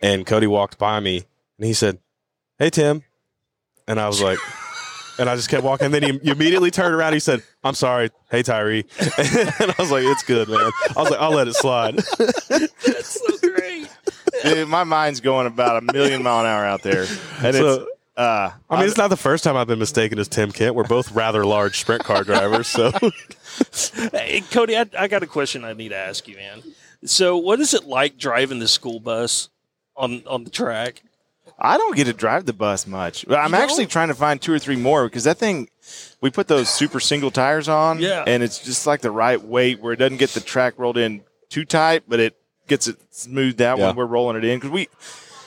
and 0.02 0.26
Cody 0.26 0.48
walked 0.48 0.78
by 0.78 1.00
me, 1.00 1.24
and 1.58 1.68
he 1.68 1.74
said, 1.74 2.00
"Hey 2.60 2.70
Tim," 2.70 3.04
and 3.88 4.00
I 4.00 4.08
was 4.08 4.22
like. 4.22 4.40
And 5.20 5.30
I 5.30 5.36
just 5.36 5.50
kept 5.50 5.64
walking. 5.64 5.86
And 5.86 5.94
then 5.94 6.04
he, 6.04 6.18
he 6.20 6.30
immediately 6.32 6.72
turned 6.72 6.94
around. 6.96 7.14
He 7.14 7.20
said, 7.20 7.44
"I'm 7.64 7.74
sorry. 7.76 8.10
Hey 8.30 8.44
Tyree." 8.44 8.86
and 9.00 9.10
I 9.18 9.76
was 9.78 9.92
like, 9.92 10.04
"It's 10.04 10.24
good, 10.24 10.48
man." 10.48 10.60
I 10.96 11.02
was 11.02 11.10
like, 11.12 11.20
"I'll 11.20 11.34
let 11.34 11.48
it 11.48 11.56
slide." 11.56 11.96
That's 11.96 13.20
so 13.22 13.38
great. 13.50 13.88
Dude, 14.44 14.68
my 14.68 14.84
mind's 14.84 15.20
going 15.20 15.48
about 15.48 15.84
a 15.84 15.94
million 15.94 16.24
mile 16.24 16.40
an 16.42 16.46
hour 16.46 16.66
out 16.66 16.82
there. 16.84 17.06
And 17.42 17.56
So- 17.56 17.74
it's 17.84 17.92
uh 18.18 18.52
I 18.70 18.78
mean, 18.78 18.88
it's 18.88 18.98
not 18.98 19.10
the 19.10 19.18
first 19.18 19.44
time 19.44 19.56
I've 19.56 19.68
been 19.68 19.80
mistaken 19.80 20.20
as 20.20 20.28
Tim 20.28 20.52
Kent. 20.52 20.76
We're 20.76 20.84
both 20.84 21.12
rather 21.14 21.46
large 21.46 21.80
sprint 21.80 22.04
car 22.04 22.24
drivers, 22.26 22.68
so 22.68 22.92
Hey, 24.12 24.44
Cody, 24.52 24.78
I, 24.78 24.86
I 24.98 25.08
got 25.08 25.24
a 25.24 25.28
question 25.28 25.64
I 25.64 25.74
need 25.74 25.90
to 25.90 25.96
ask 25.96 26.28
you, 26.28 26.36
man. 26.36 26.62
So, 27.06 27.38
what 27.38 27.60
is 27.60 27.74
it 27.74 27.86
like 27.86 28.18
driving 28.18 28.60
the 28.60 28.68
school 28.68 29.00
bus 29.00 29.50
on 29.96 30.24
on 30.28 30.44
the 30.44 30.50
track? 30.50 31.04
I 31.64 31.78
don't 31.78 31.96
get 31.96 32.06
to 32.06 32.14
drive 32.14 32.46
the 32.46 32.54
bus 32.54 32.88
much. 32.88 33.26
But 33.28 33.38
I'm 33.40 33.52
You 33.52 33.58
actually 33.60 33.84
don't? 33.84 33.92
trying 33.92 34.08
to 34.08 34.16
find 34.16 34.42
two 34.42 34.52
or 34.52 34.60
three 34.60 34.76
more 34.76 35.06
because 35.06 35.24
that 35.26 35.38
thing, 35.38 35.70
we 36.20 36.30
put 36.32 36.48
those 36.48 36.70
super 36.70 37.00
single 37.00 37.30
tires 37.32 37.70
on, 37.70 38.00
Yeah. 38.00 38.24
and 38.26 38.42
it's 38.44 38.60
just 38.60 38.88
like 38.88 39.02
the 39.02 39.12
right 39.12 39.42
weight 39.42 39.80
where 39.80 39.94
it 39.94 39.98
doesn't 39.98 40.18
get 40.18 40.32
the 40.32 40.42
track 40.42 40.74
rolled 40.78 40.98
in 40.98 41.22
too 41.50 41.64
tight, 41.66 42.04
but 42.08 42.20
it 42.20 42.36
gets 42.68 42.88
it 42.88 42.98
smoothed 43.12 43.62
out 43.62 43.78
Yeah. 43.78 43.88
when 43.88 43.96
we're 43.96 44.06
rolling 44.06 44.38
it 44.38 44.44
in 44.44 44.58
because 44.60 44.72
we. 44.72 44.88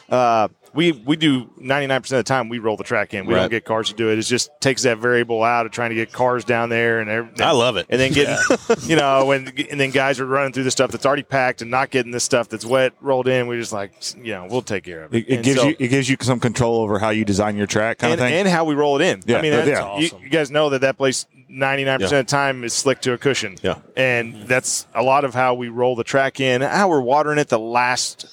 Uh, 0.08 0.48
we 0.74 0.92
we 0.92 1.16
do 1.16 1.46
99% 1.60 1.96
of 1.96 2.08
the 2.08 2.22
time 2.24 2.48
we 2.48 2.58
roll 2.58 2.76
the 2.76 2.84
track 2.84 3.14
in. 3.14 3.26
We 3.26 3.34
Right. 3.34 3.40
don't 3.42 3.50
get 3.50 3.64
cars 3.64 3.88
to 3.90 3.94
do 3.94 4.10
it. 4.10 4.18
It 4.18 4.22
just 4.22 4.50
takes 4.60 4.82
that 4.82 4.98
variable 4.98 5.42
out 5.42 5.66
of 5.66 5.72
trying 5.72 5.90
to 5.90 5.94
get 5.94 6.12
cars 6.12 6.44
down 6.44 6.68
there 6.68 7.00
and 7.00 7.08
everything. 7.08 7.46
I 7.46 7.52
love 7.52 7.76
it. 7.76 7.86
And 7.88 8.00
then 8.00 8.12
getting, 8.12 8.36
you 8.88 8.96
know, 8.96 9.24
when 9.26 9.48
and 9.70 9.80
then 9.80 9.90
guys 9.90 10.20
are 10.20 10.26
running 10.26 10.52
through 10.52 10.64
the 10.64 10.70
stuff 10.70 10.90
that's 10.90 11.06
already 11.06 11.22
packed 11.22 11.62
and 11.62 11.70
not 11.70 11.90
getting 11.90 12.12
the 12.12 12.20
stuff 12.20 12.48
that's 12.48 12.64
wet 12.66 12.92
rolled 13.00 13.28
in. 13.28 13.46
We're 13.46 13.60
just 13.60 13.72
like, 13.72 13.92
you 14.16 14.32
know, 14.32 14.46
we'll 14.50 14.62
take 14.62 14.84
care 14.84 15.04
of 15.04 15.14
it. 15.14 15.24
It, 15.28 15.32
it 15.32 15.42
gives 15.44 15.60
so- 15.60 15.68
you 15.68 15.76
it 15.78 15.88
gives 15.88 16.08
you 16.08 16.16
some 16.20 16.40
control 16.40 16.80
over 16.80 16.98
how 16.98 17.10
you 17.10 17.24
design 17.24 17.56
your 17.56 17.66
track, 17.66 17.98
kind 17.98 18.12
and, 18.14 18.20
of 18.20 18.26
thing. 18.28 18.34
and 18.40 18.48
how 18.48 18.64
we 18.64 18.74
roll 18.74 19.00
it 19.00 19.04
in. 19.04 19.22
Yeah, 19.26 19.38
I 19.38 19.42
mean, 19.42 19.52
that's 19.52 19.66
that's, 19.68 19.80
awesome. 19.80 20.18
you, 20.18 20.24
you 20.24 20.30
guys 20.30 20.50
know 20.50 20.70
that 20.70 20.80
that 20.80 20.96
place 20.98 21.26
99% 21.50 21.86
Yeah. 21.86 21.94
of 22.06 22.10
the 22.10 22.24
time 22.24 22.64
is 22.64 22.72
slick 22.72 23.00
to 23.02 23.12
a 23.12 23.18
cushion. 23.18 23.56
Yeah. 23.62 23.76
And 23.96 24.42
that's 24.48 24.86
a 24.94 25.02
lot 25.04 25.24
of 25.24 25.34
how 25.34 25.54
we 25.54 25.68
roll 25.68 25.94
the 25.94 26.02
track 26.02 26.40
in, 26.40 26.62
how 26.62 26.88
we're 26.88 27.00
watering 27.00 27.38
it 27.38 27.48
the 27.48 27.58
last 27.60 28.26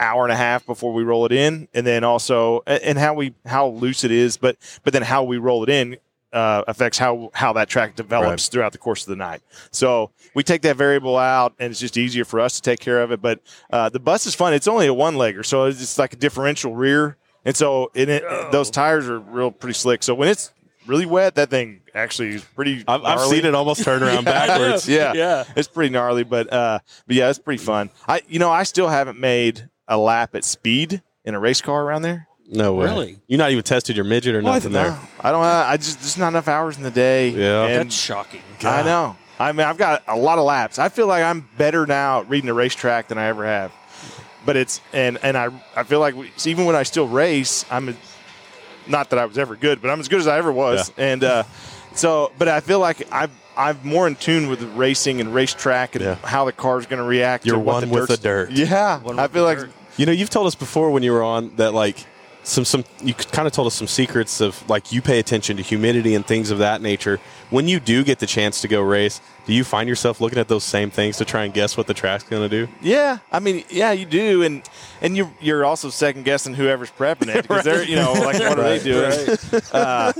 hour 0.00 0.24
and 0.24 0.32
a 0.32 0.36
half 0.36 0.64
before 0.66 0.92
we 0.92 1.02
roll 1.02 1.26
it 1.26 1.32
in, 1.32 1.68
and 1.74 1.86
then 1.86 2.04
also 2.04 2.62
and 2.66 2.98
how 2.98 3.14
we 3.14 3.34
how 3.46 3.68
loose 3.68 4.04
it 4.04 4.10
is, 4.10 4.36
but 4.36 4.56
but 4.84 4.92
then 4.92 5.02
how 5.02 5.24
we 5.24 5.38
roll 5.38 5.62
it 5.64 5.68
in 5.68 5.96
uh, 6.32 6.62
affects 6.68 6.98
how 6.98 7.30
how 7.34 7.52
that 7.54 7.68
track 7.68 7.96
develops 7.96 8.44
Right. 8.46 8.52
throughout 8.52 8.72
the 8.72 8.78
course 8.78 9.02
of 9.02 9.08
the 9.10 9.16
night. 9.16 9.40
So 9.70 10.10
we 10.34 10.42
take 10.42 10.62
that 10.62 10.76
variable 10.76 11.16
out, 11.16 11.54
and 11.58 11.70
it's 11.70 11.80
just 11.80 11.96
easier 11.96 12.24
for 12.24 12.38
us 12.40 12.56
to 12.56 12.62
take 12.62 12.80
care 12.80 13.00
of 13.02 13.10
it. 13.12 13.20
But 13.22 13.40
uh, 13.70 13.88
the 13.88 13.98
bus 14.00 14.26
is 14.26 14.34
fun. 14.34 14.52
It's 14.54 14.68
only 14.68 14.86
a 14.86 14.94
one 14.94 15.14
legger, 15.16 15.44
so 15.44 15.64
it's 15.64 15.78
just 15.78 15.98
like 15.98 16.12
a 16.12 16.16
differential 16.16 16.74
rear, 16.74 17.16
and 17.44 17.56
so 17.56 17.90
in 17.94 18.08
it, 18.08 18.22
Oh. 18.28 18.50
those 18.52 18.70
tires 18.70 19.08
are 19.08 19.18
real 19.18 19.50
pretty 19.50 19.74
slick. 19.74 20.02
So 20.02 20.14
when 20.14 20.28
it's 20.28 20.52
really 20.86 21.06
wet, 21.06 21.34
that 21.36 21.50
thing 21.50 21.80
actually 21.94 22.34
is 22.36 22.44
pretty. 22.44 22.84
I've, 22.86 23.02
I've 23.04 23.20
seen 23.22 23.44
it 23.46 23.54
almost 23.54 23.82
turn 23.82 24.02
around 24.02 24.24
backwards. 24.26 24.86
Yeah, 24.88 25.12
Yeah. 25.14 25.44
it's 25.56 25.66
pretty 25.68 25.90
gnarly, 25.90 26.22
but 26.24 26.52
uh, 26.52 26.78
but 27.06 27.16
yeah, 27.16 27.30
it's 27.30 27.38
pretty 27.38 27.64
fun. 27.64 27.90
I 28.06 28.20
you 28.28 28.38
know 28.38 28.50
I 28.50 28.62
still 28.64 28.88
haven't 28.88 29.18
made 29.18 29.68
a 29.88 29.98
lap 29.98 30.34
at 30.34 30.44
speed 30.44 31.02
in 31.24 31.34
a 31.34 31.40
race 31.40 31.60
car 31.60 31.82
around 31.82 32.02
there. 32.02 32.28
No 32.50 32.74
way. 32.74 32.86
Really? 32.86 33.18
You 33.26 33.36
not 33.36 33.50
even 33.50 33.62
tested 33.62 33.96
your 33.96 34.06
midget 34.06 34.34
or 34.34 34.40
nothing 34.40 34.72
No, 34.72 34.84
there. 34.84 34.98
I 35.20 35.32
don't. 35.32 35.42
Uh, 35.42 35.64
I 35.66 35.76
just 35.76 36.00
there's 36.00 36.16
not 36.16 36.28
enough 36.28 36.48
hours 36.48 36.76
in 36.78 36.82
the 36.82 36.90
day. 36.90 37.28
Yeah. 37.30 37.64
and 37.66 37.90
That's 37.90 37.94
shocking. 37.94 38.40
I 38.62 38.82
know. 38.82 39.16
I 39.38 39.52
mean, 39.52 39.66
I've 39.66 39.76
got 39.78 40.02
a 40.08 40.16
lot 40.16 40.38
of 40.38 40.44
laps. 40.44 40.78
I 40.78 40.88
feel 40.88 41.06
like 41.06 41.22
I'm 41.22 41.48
better 41.58 41.86
now 41.86 42.20
at 42.20 42.28
reading 42.30 42.48
a 42.48 42.54
racetrack 42.54 43.08
than 43.08 43.18
I 43.18 43.26
ever 43.26 43.44
have. 43.44 43.72
But 44.46 44.56
it's 44.56 44.80
and 44.92 45.18
and 45.22 45.36
I 45.36 45.48
I 45.76 45.82
feel 45.82 46.00
like 46.00 46.14
we, 46.16 46.30
even 46.46 46.64
when 46.64 46.74
I 46.74 46.84
still 46.84 47.06
race, 47.06 47.66
I'm 47.70 47.90
a, 47.90 47.94
not 48.86 49.10
that 49.10 49.18
I 49.18 49.26
was 49.26 49.36
ever 49.36 49.54
good, 49.54 49.82
but 49.82 49.90
I'm 49.90 50.00
as 50.00 50.08
good 50.08 50.20
as 50.20 50.26
I 50.26 50.38
ever 50.38 50.50
was. 50.50 50.90
And 50.96 51.22
uh, 51.22 51.42
so, 51.94 52.32
but 52.38 52.48
I 52.48 52.60
feel 52.60 52.80
like 52.80 53.06
I'm 53.12 53.30
I'm 53.58 53.78
more 53.82 54.06
in 54.06 54.14
tune 54.14 54.48
with 54.48 54.62
racing 54.76 55.20
and 55.20 55.34
racetrack 55.34 55.94
and 55.96 56.04
Yeah. 56.04 56.14
how 56.24 56.44
the 56.44 56.52
car's 56.52 56.86
going 56.86 56.98
to 57.02 57.04
react. 57.04 57.44
You're 57.44 57.56
to 57.56 57.60
what 57.60 57.74
one 57.82 57.88
the 57.88 57.94
with 57.94 58.08
the 58.08 58.16
dirt. 58.16 58.50
Yeah, 58.52 59.00
One 59.00 59.18
I 59.18 59.28
feel 59.28 59.44
like 59.44 59.58
dirt. 59.58 59.70
You 59.96 60.06
know, 60.06 60.12
you've 60.12 60.30
told 60.30 60.46
us 60.46 60.54
before 60.54 60.90
when 60.92 61.02
you 61.02 61.12
were 61.12 61.24
on 61.24 61.56
that 61.56 61.74
like 61.74 62.06
some 62.44 62.64
some 62.64 62.84
you 63.02 63.12
kind 63.12 63.46
of 63.46 63.52
told 63.52 63.66
us 63.66 63.74
some 63.74 63.88
secrets 63.88 64.40
of 64.40 64.66
like 64.70 64.90
you 64.92 65.02
pay 65.02 65.18
attention 65.18 65.56
to 65.58 65.62
humidity 65.62 66.14
and 66.14 66.24
things 66.24 66.50
of 66.50 66.58
that 66.58 66.80
nature. 66.80 67.18
When 67.50 67.66
you 67.68 67.78
do 67.80 68.04
get 68.04 68.20
the 68.20 68.26
chance 68.26 68.60
to 68.62 68.68
go 68.68 68.80
race, 68.80 69.20
do 69.46 69.52
you 69.52 69.64
find 69.64 69.88
yourself 69.88 70.20
looking 70.20 70.38
at 70.38 70.48
those 70.48 70.62
same 70.64 70.90
things 70.90 71.16
to 71.18 71.24
try 71.26 71.44
and 71.44 71.52
guess 71.52 71.76
what 71.76 71.86
the 71.88 71.94
track's 71.94 72.24
going 72.24 72.48
to 72.48 72.48
do? 72.48 72.70
Yeah, 72.80 73.18
I 73.32 73.40
mean, 73.40 73.64
yeah, 73.70 73.90
you 73.92 74.06
do, 74.06 74.44
and 74.44 74.62
and 75.02 75.16
you 75.16 75.30
you're 75.40 75.64
also 75.64 75.90
second 75.90 76.24
guessing 76.24 76.54
whoever's 76.54 76.90
prepping 76.92 77.28
it 77.34 77.42
because 77.42 77.64
they're 77.68 77.82
you 77.82 77.96
know 77.96 78.12
like 78.12 78.38
what 78.38 78.58
are 78.58 78.62
they 78.62 78.78
doing? 78.78 79.38
Uh, 79.72 80.12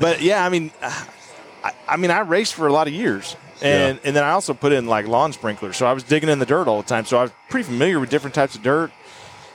but 0.00 0.22
yeah, 0.22 0.44
I 0.44 0.48
mean, 0.48 0.72
uh, 0.82 1.04
I, 1.66 1.72
I 1.88 1.96
mean, 1.96 2.10
I 2.10 2.20
raced 2.20 2.54
for 2.54 2.66
a 2.66 2.72
lot 2.72 2.86
of 2.86 2.92
years, 2.94 3.36
and 3.62 3.98
and 4.04 4.14
then 4.16 4.24
I 4.24 4.30
also 4.30 4.54
put 4.54 4.72
in 4.72 4.86
like 4.86 5.06
lawn 5.06 5.32
sprinklers, 5.32 5.76
so 5.76 5.86
I 5.86 5.92
was 5.92 6.02
digging 6.02 6.28
in 6.28 6.38
the 6.38 6.46
dirt 6.46 6.68
all 6.68 6.80
the 6.82 6.88
time, 6.88 7.04
so 7.04 7.18
I 7.18 7.22
was 7.22 7.32
pretty 7.50 7.64
familiar 7.64 7.98
with 8.00 8.10
different 8.10 8.34
types 8.34 8.54
of 8.54 8.62
dirt, 8.62 8.90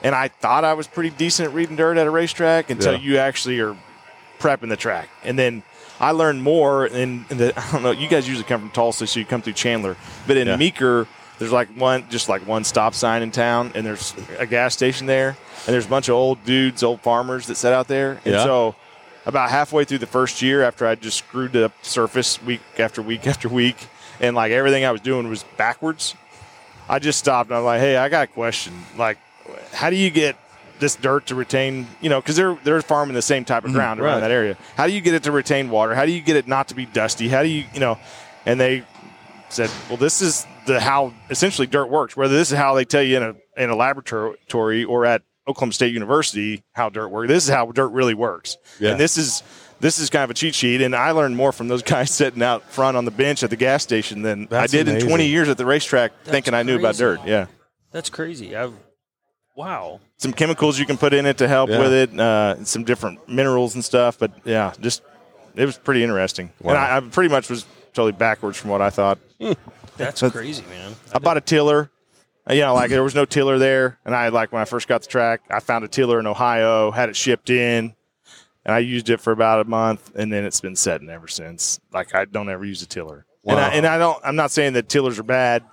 and 0.04 0.14
I 0.16 0.28
thought 0.28 0.64
I 0.64 0.74
was 0.74 0.88
pretty 0.88 1.10
decent 1.12 1.50
at 1.50 1.54
reading 1.56 1.76
dirt 1.76 1.98
at 1.98 2.08
a 2.08 2.12
racetrack 2.12 2.70
until 2.70 2.94
Yeah. 2.94 3.00
you 3.00 3.18
actually 3.18 3.60
are 3.60 3.76
prepping 4.40 4.70
the 4.70 4.78
track, 4.78 5.10
and 5.24 5.38
then. 5.38 5.64
I 6.04 6.14
learned 6.14 6.42
more, 6.42 6.86
and 6.86 7.26
I 7.30 7.70
don't 7.72 7.84
know. 7.84 7.92
You 7.92 8.08
guys 8.08 8.28
usually 8.28 8.44
come 8.48 8.60
from 8.60 8.72
Tulsa, 8.72 9.06
so 9.06 9.20
you 9.20 9.26
come 9.28 9.44
through 9.44 9.54
Chandler. 9.54 9.96
But 10.26 10.36
in 10.36 10.48
Yeah. 10.48 10.56
Meeker, 10.56 11.06
there's 11.38 11.52
like 11.52 11.68
one, 11.78 12.06
just 12.10 12.28
like 12.28 12.42
one 12.48 12.64
stop 12.64 12.96
sign 12.96 13.22
in 13.22 13.30
town, 13.30 13.72
and 13.76 13.86
there's 13.86 14.16
a 14.40 14.48
gas 14.48 14.74
station 14.74 15.06
there, 15.06 15.38
and 15.68 15.74
there's 15.76 15.86
a 15.86 15.90
bunch 15.90 16.10
of 16.10 16.16
old 16.16 16.44
dudes, 16.44 16.82
old 16.82 17.02
farmers 17.02 17.46
that 17.46 17.56
sit 17.56 17.72
out 17.72 17.88
there. 17.88 18.20
And 18.26 18.34
Yeah. 18.34 18.44
so, 18.44 18.76
about 19.26 19.50
halfway 19.50 19.86
through 19.86 20.00
the 20.00 20.08
first 20.08 20.42
year, 20.42 20.64
after 20.64 20.88
I 20.88 20.96
just 20.96 21.18
screwed 21.18 21.56
up 21.56 21.74
the 21.82 21.90
surface 21.90 22.42
week 22.42 22.62
after 22.80 23.02
week 23.02 23.28
after 23.28 23.50
week, 23.50 23.88
and 24.20 24.36
like 24.36 24.52
everything 24.52 24.86
I 24.86 24.92
was 24.92 25.02
doing 25.02 25.28
was 25.30 25.44
backwards, 25.58 26.16
I 26.90 27.00
just 27.00 27.20
stopped 27.20 27.50
and 27.50 27.58
I'm 27.58 27.64
like, 27.64 27.80
hey, 27.80 27.98
I 27.98 28.10
got 28.10 28.24
a 28.24 28.28
question. 28.28 28.74
Like, 28.98 29.18
how 29.72 29.90
do 29.90 29.96
you 29.96 30.10
get 30.10 30.36
this 30.82 30.96
dirt 30.96 31.28
to 31.28 31.36
retain, 31.36 31.88
you 32.02 32.10
know, 32.10 32.20
because 32.20 32.36
they're 32.36 32.58
they're 32.64 32.82
farming 32.82 33.16
the 33.16 33.22
same 33.22 33.46
type 33.46 33.64
of 33.64 33.70
mm-hmm. 33.70 33.78
ground 33.78 34.00
around 34.02 34.16
right. 34.16 34.20
that 34.22 34.32
area. 34.32 34.58
How 34.76 34.88
do 34.88 34.94
you 34.94 35.00
get 35.00 35.14
it 35.14 35.24
to 35.24 35.32
retain 35.32 35.70
water? 35.70 35.96
How 35.96 36.06
do 36.06 36.12
you 36.12 36.22
get 36.22 36.36
it 36.36 36.48
not 36.48 36.68
to 36.70 36.76
be 36.76 36.86
dusty? 36.86 37.30
How 37.30 37.44
do 37.44 37.48
you, 37.48 37.64
you 37.74 37.80
know? 37.80 37.98
And 38.46 38.60
they 38.60 38.84
said, 39.50 39.70
well, 39.88 39.98
this 39.98 40.22
is 40.22 40.46
the 40.66 40.80
how 40.80 41.14
essentially 41.30 41.68
dirt 41.68 41.88
works. 41.90 42.18
Whether 42.18 42.36
this 42.36 42.52
is 42.52 42.58
how 42.58 42.74
they 42.74 42.84
tell 42.84 43.04
you 43.04 43.18
in 43.18 43.24
a 43.24 43.36
in 43.56 43.70
a 43.70 43.76
laboratory 43.76 44.84
or 44.84 45.06
at 45.06 45.22
Oklahoma 45.48 45.74
State 45.74 45.94
University 45.94 46.64
how 46.74 46.90
dirt 46.90 47.10
works. 47.10 47.28
This 47.28 47.44
is 47.46 47.50
how 47.50 47.72
dirt 47.72 47.90
really 47.90 48.14
works. 48.14 48.58
Yeah. 48.80 48.92
And 48.92 49.00
this 49.00 49.18
is 49.18 49.44
this 49.80 49.98
is 49.98 50.10
kind 50.10 50.24
of 50.24 50.30
a 50.30 50.34
cheat 50.34 50.54
sheet. 50.54 50.82
And 50.82 50.96
I 50.96 51.12
learned 51.12 51.36
more 51.36 51.52
from 51.52 51.68
those 51.68 51.82
guys 51.84 52.12
sitting 52.12 52.44
out 52.44 52.64
front 52.72 52.96
on 52.98 53.06
the 53.06 53.12
bench 53.12 53.44
at 53.44 53.50
the 53.50 53.56
gas 53.56 53.84
station 53.84 54.22
than 54.22 54.46
That's 54.50 54.74
I 54.74 54.78
did 54.78 54.88
in 54.88 55.00
20 55.08 55.26
years 55.26 55.50
at 55.50 55.58
the 55.58 55.66
racetrack, 55.66 56.12
thinking 56.24 56.54
I 56.54 56.64
knew 56.64 56.78
about 56.78 56.96
dirt. 56.96 57.20
Yeah 57.26 57.48
That's 57.92 58.10
crazy. 58.10 58.56
I've, 58.56 58.74
wow. 59.56 60.00
some 60.18 60.34
chemicals 60.34 60.78
you 60.80 60.86
can 60.86 60.98
put 60.98 61.14
in 61.14 61.26
it 61.26 61.38
to 61.40 61.48
help 61.48 61.70
Yeah. 61.70 61.80
with 61.80 61.94
it, 61.94 62.20
uh, 62.20 62.64
some 62.64 62.84
different 62.84 63.28
minerals 63.28 63.76
and 63.76 63.84
stuff. 63.84 64.20
But 64.20 64.32
yeah, 64.46 64.74
just 64.80 65.02
it 65.56 65.66
was 65.66 65.78
pretty 65.78 66.04
interesting. 66.04 66.52
Wow. 66.62 66.72
And 66.74 66.80
I, 66.80 66.98
I 66.98 67.00
pretty 67.02 67.30
much 67.30 67.50
was 67.50 67.66
totally 67.94 68.12
backwards 68.14 68.58
from 68.58 68.70
what 68.70 68.82
I 68.82 68.90
thought. 68.92 69.18
That's 69.98 70.22
crazy, 70.22 70.64
man. 70.70 70.96
I 71.14 71.20
bought 71.20 71.38
a 71.38 71.42
tiller. 71.42 71.90
You 72.50 72.62
know, 72.62 72.74
like 72.74 72.90
there 72.90 73.04
was 73.04 73.16
no 73.16 73.26
tiller 73.26 73.60
there, 73.60 74.00
and 74.04 74.16
I 74.16 74.30
like 74.30 74.52
when 74.52 74.62
I 74.62 74.66
first 74.66 74.88
got 74.88 75.02
the 75.04 75.08
track, 75.08 75.42
I 75.50 75.60
found 75.60 75.86
a 75.86 75.88
tiller 75.88 76.20
in 76.20 76.26
Ohio, 76.28 76.92
had 76.92 77.08
it 77.10 77.16
shipped 77.16 77.50
in, 77.50 77.94
and 78.66 78.76
I 78.76 78.80
used 78.80 79.10
it 79.10 79.22
for 79.22 79.32
about 79.32 79.62
a 79.66 79.70
month, 79.70 80.12
and 80.16 80.34
then 80.34 80.44
it's 80.44 80.60
been 80.60 80.76
setting 80.76 81.10
ever 81.10 81.28
since. 81.28 81.80
Like 81.94 82.16
I 82.16 82.26
don't 82.26 82.50
ever 82.50 82.66
use 82.66 82.82
a 82.82 82.88
tiller, 82.88 83.26
and, 83.46 83.60
I, 83.60 83.68
and 83.70 83.86
I 83.86 83.98
don't. 84.00 84.20
I'm 84.24 84.36
not 84.36 84.50
saying 84.52 84.74
that 84.74 84.90
tillers 84.90 85.20
are 85.20 85.24
bad, 85.24 85.64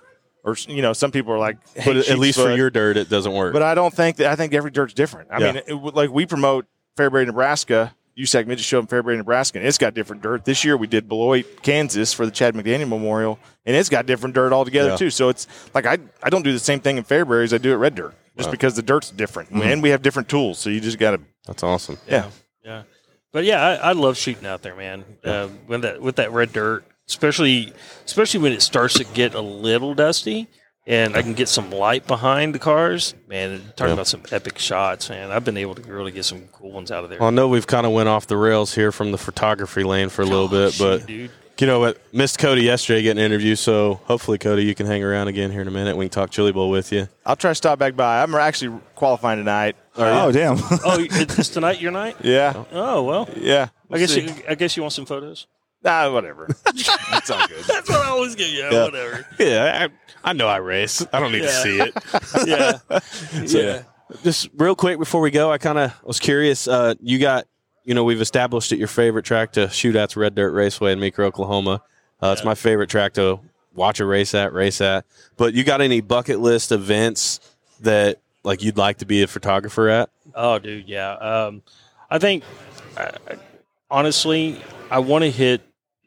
or 0.43 0.55
you 0.67 0.81
know, 0.83 0.93
some 0.93 1.11
people 1.11 1.33
are 1.33 1.39
like, 1.39 1.57
But 1.85 1.97
at 1.97 2.19
least 2.19 2.39
for 2.39 2.53
your 2.55 2.69
dirt, 2.69 2.97
it 2.97 3.09
doesn't 3.09 3.33
work. 3.33 3.51
But 3.51 3.63
I 3.63 3.73
don't 3.73 3.93
think 3.93 4.17
that 4.17 4.27
I 4.27 4.35
think 4.35 4.53
every 4.53 4.71
dirt's 4.71 4.93
different. 4.93 5.29
I 5.31 5.39
Yeah. 5.39 5.51
mean, 5.53 5.63
it, 5.67 5.73
like 5.95 6.11
we 6.11 6.27
promote 6.27 6.65
Fairbury, 6.97 7.25
Nebraska, 7.25 7.95
USAC 8.19 8.47
Midget 8.47 8.65
Show 8.65 8.79
in 8.79 8.87
Fairbury, 8.87 9.15
Nebraska, 9.17 9.59
and 9.59 9.67
it's 9.67 9.77
got 9.77 9.93
different 9.93 10.21
dirt. 10.21 10.43
This 10.43 10.63
year 10.65 10.75
we 10.75 10.87
did 10.87 11.07
Beloit, 11.07 11.45
Kansas 11.63 12.13
for 12.13 12.25
the 12.25 12.31
Chad 12.31 12.53
McDaniel 12.53 12.89
Memorial, 12.89 13.39
and 13.65 13.75
it's 13.75 13.87
got 13.89 14.05
different 14.05 14.35
dirt 14.35 14.51
altogether 14.51 14.89
Yeah. 14.91 14.95
too. 14.97 15.09
So 15.09 15.29
it's 15.29 15.47
like 15.73 15.85
I 15.85 15.97
I 16.21 16.29
don't 16.29 16.43
do 16.43 16.51
the 16.51 16.59
same 16.59 16.79
thing 16.81 16.97
in 16.97 17.03
Fairbury 17.05 17.43
as 17.43 17.53
I 17.53 17.57
do 17.59 17.71
at 17.71 17.77
Red 17.79 17.95
Dirt, 17.95 18.13
just 18.37 18.51
because 18.51 18.75
the 18.75 18.81
dirt's 18.81 19.09
different, 19.11 19.49
Mm-hmm. 19.51 19.61
and 19.61 19.83
we 19.83 19.89
have 19.91 20.01
different 20.01 20.27
tools. 20.29 20.59
So 20.59 20.69
you 20.69 20.79
just 20.81 20.99
got 20.99 21.11
to 21.11 21.21
That's 21.47 21.63
awesome. 21.63 21.97
yeah. 22.07 22.25
Yeah, 22.65 22.83
but 23.31 23.45
yeah, 23.45 23.65
I, 23.65 23.75
I 23.75 23.91
love 23.93 24.17
shooting 24.17 24.45
out 24.45 24.61
there, 24.63 24.75
man. 24.75 25.05
Uh, 25.23 25.47
when 25.67 25.81
that 25.81 26.01
with 26.01 26.17
that 26.17 26.31
red 26.31 26.51
dirt, 26.51 26.83
especially 27.07 27.73
especially 28.05 28.41
when 28.41 28.51
it 28.51 28.61
starts 28.61 28.95
to 28.95 29.05
get 29.05 29.33
a 29.33 29.41
little 29.41 29.93
dusty, 29.93 30.47
and 30.87 31.15
I 31.15 31.21
can 31.21 31.33
get 31.33 31.47
some 31.49 31.71
light 31.71 32.07
behind 32.07 32.55
the 32.55 32.59
cars. 32.59 33.13
Man, 33.27 33.61
talking 33.75 33.87
Yeah. 33.87 33.93
about 33.93 34.07
some 34.07 34.23
epic 34.31 34.57
shots, 34.57 35.09
man. 35.09 35.31
I've 35.31 35.45
been 35.45 35.57
able 35.57 35.75
to 35.75 35.81
really 35.83 36.11
get 36.11 36.25
some 36.25 36.47
cool 36.51 36.71
ones 36.71 36.91
out 36.91 37.03
of 37.03 37.09
there. 37.09 37.19
Well, 37.19 37.27
I 37.27 37.31
know 37.31 37.47
we've 37.47 37.67
kind 37.67 37.85
of 37.85 37.91
went 37.91 38.09
off 38.09 38.27
the 38.27 38.37
rails 38.37 38.73
here 38.75 38.91
from 38.91 39.11
the 39.11 39.17
photography 39.17 39.83
lane 39.83 40.09
for 40.09 40.21
a 40.23 40.25
little 40.25 40.45
oh, 40.45 40.47
bit, 40.47 40.73
Shoot, 40.73 40.83
but 40.83 41.05
dude. 41.07 41.31
you 41.59 41.67
know 41.67 41.79
what? 41.79 42.01
Missed 42.13 42.39
Cody 42.39 42.63
yesterday 42.63 43.01
getting 43.03 43.19
an 43.23 43.25
interview, 43.31 43.55
so 43.55 43.99
hopefully, 44.05 44.37
Cody, 44.37 44.63
you 44.63 44.73
can 44.73 44.85
hang 44.87 45.03
around 45.03 45.27
again 45.27 45.51
here 45.51 45.61
in 45.61 45.67
a 45.67 45.71
minute. 45.71 45.95
We 45.97 46.05
can 46.05 46.09
talk 46.11 46.31
Chili 46.31 46.51
Bowl 46.51 46.69
with 46.69 46.91
you. 46.91 47.07
I'll 47.25 47.35
try 47.35 47.51
to 47.51 47.55
stop 47.55 47.77
back 47.77 47.95
by. 47.95 48.23
I'm 48.23 48.33
actually 48.35 48.79
qualifying 48.95 49.37
tonight. 49.39 49.75
Oh, 49.95 50.31
damn. 50.31 50.57
oh, 50.85 50.99
is 51.11 51.49
tonight 51.49 51.81
your 51.81 51.91
night? 51.91 52.15
Yeah, 52.23 52.63
Oh 52.71 53.03
well, 53.03 53.29
yeah. 53.35 53.67
I 53.91 53.97
guess 53.97 54.15
We'll 54.15 54.25
you. 54.25 54.33
I 54.47 54.55
guess 54.55 54.77
you 54.77 54.83
want 54.83 54.93
some 54.93 55.05
photos. 55.05 55.45
nah, 55.83 56.11
whatever. 56.11 56.47
it's 56.67 57.29
all 57.29 57.47
good. 57.47 57.63
That's 57.67 57.89
what 57.89 57.99
I 58.05 58.09
always 58.09 58.35
get. 58.35 58.49
Yeah, 58.51 58.69
Yeah. 58.71 58.83
whatever. 58.85 59.25
Yeah, 59.39 59.87
I, 59.87 60.08
I 60.23 60.33
know 60.33 60.47
I 60.47 60.57
race. 60.57 61.05
I 61.13 61.19
don't 61.19 61.31
need 61.31 61.41
to 61.43 61.49
see 61.51 61.79
it. 61.79 61.93
Yeah, 62.47 62.99
So, 63.45 63.59
yeah. 63.59 63.83
Just 64.23 64.49
real 64.55 64.75
quick 64.75 64.97
before 64.99 65.21
we 65.21 65.31
go, 65.31 65.51
I 65.51 65.57
kind 65.57 65.77
of 65.77 66.03
was 66.03 66.19
curious. 66.19 66.67
Uh, 66.67 66.95
you 67.01 67.19
got, 67.19 67.45
you 67.85 67.93
know, 67.93 68.03
we've 68.03 68.21
established 68.21 68.71
that 68.71 68.77
your 68.77 68.87
favorite 68.87 69.23
track 69.25 69.51
to 69.53 69.69
shoot 69.69 69.95
at's 69.95 70.15
Red 70.17 70.35
Dirt 70.35 70.51
Raceway 70.51 70.93
in 70.93 70.99
Meeker, 70.99 71.23
Oklahoma. 71.23 71.81
Uh, 72.21 72.33
It's 72.35 72.43
my 72.43 72.55
favorite 72.55 72.89
track 72.89 73.13
to 73.13 73.39
watch 73.75 73.99
a 73.99 74.05
race 74.05 74.33
at, 74.33 74.51
race 74.51 74.81
at. 74.81 75.05
But 75.37 75.53
you 75.53 75.63
got 75.63 75.79
any 75.81 76.01
bucket 76.01 76.39
list 76.39 76.71
events 76.71 77.39
that 77.81 78.19
like 78.43 78.63
you'd 78.63 78.77
like 78.77 78.97
to 78.97 79.05
be 79.05 79.21
a 79.21 79.27
photographer 79.27 79.89
at? 79.89 80.09
Oh, 80.33 80.57
dude, 80.59 80.87
yeah. 80.89 81.11
Um, 81.13 81.61
I 82.09 82.17
think 82.17 82.43
uh, 82.97 83.11
honestly, 83.91 84.59
I 84.89 84.99
want 84.99 85.23
to 85.23 85.29
hit 85.31 85.61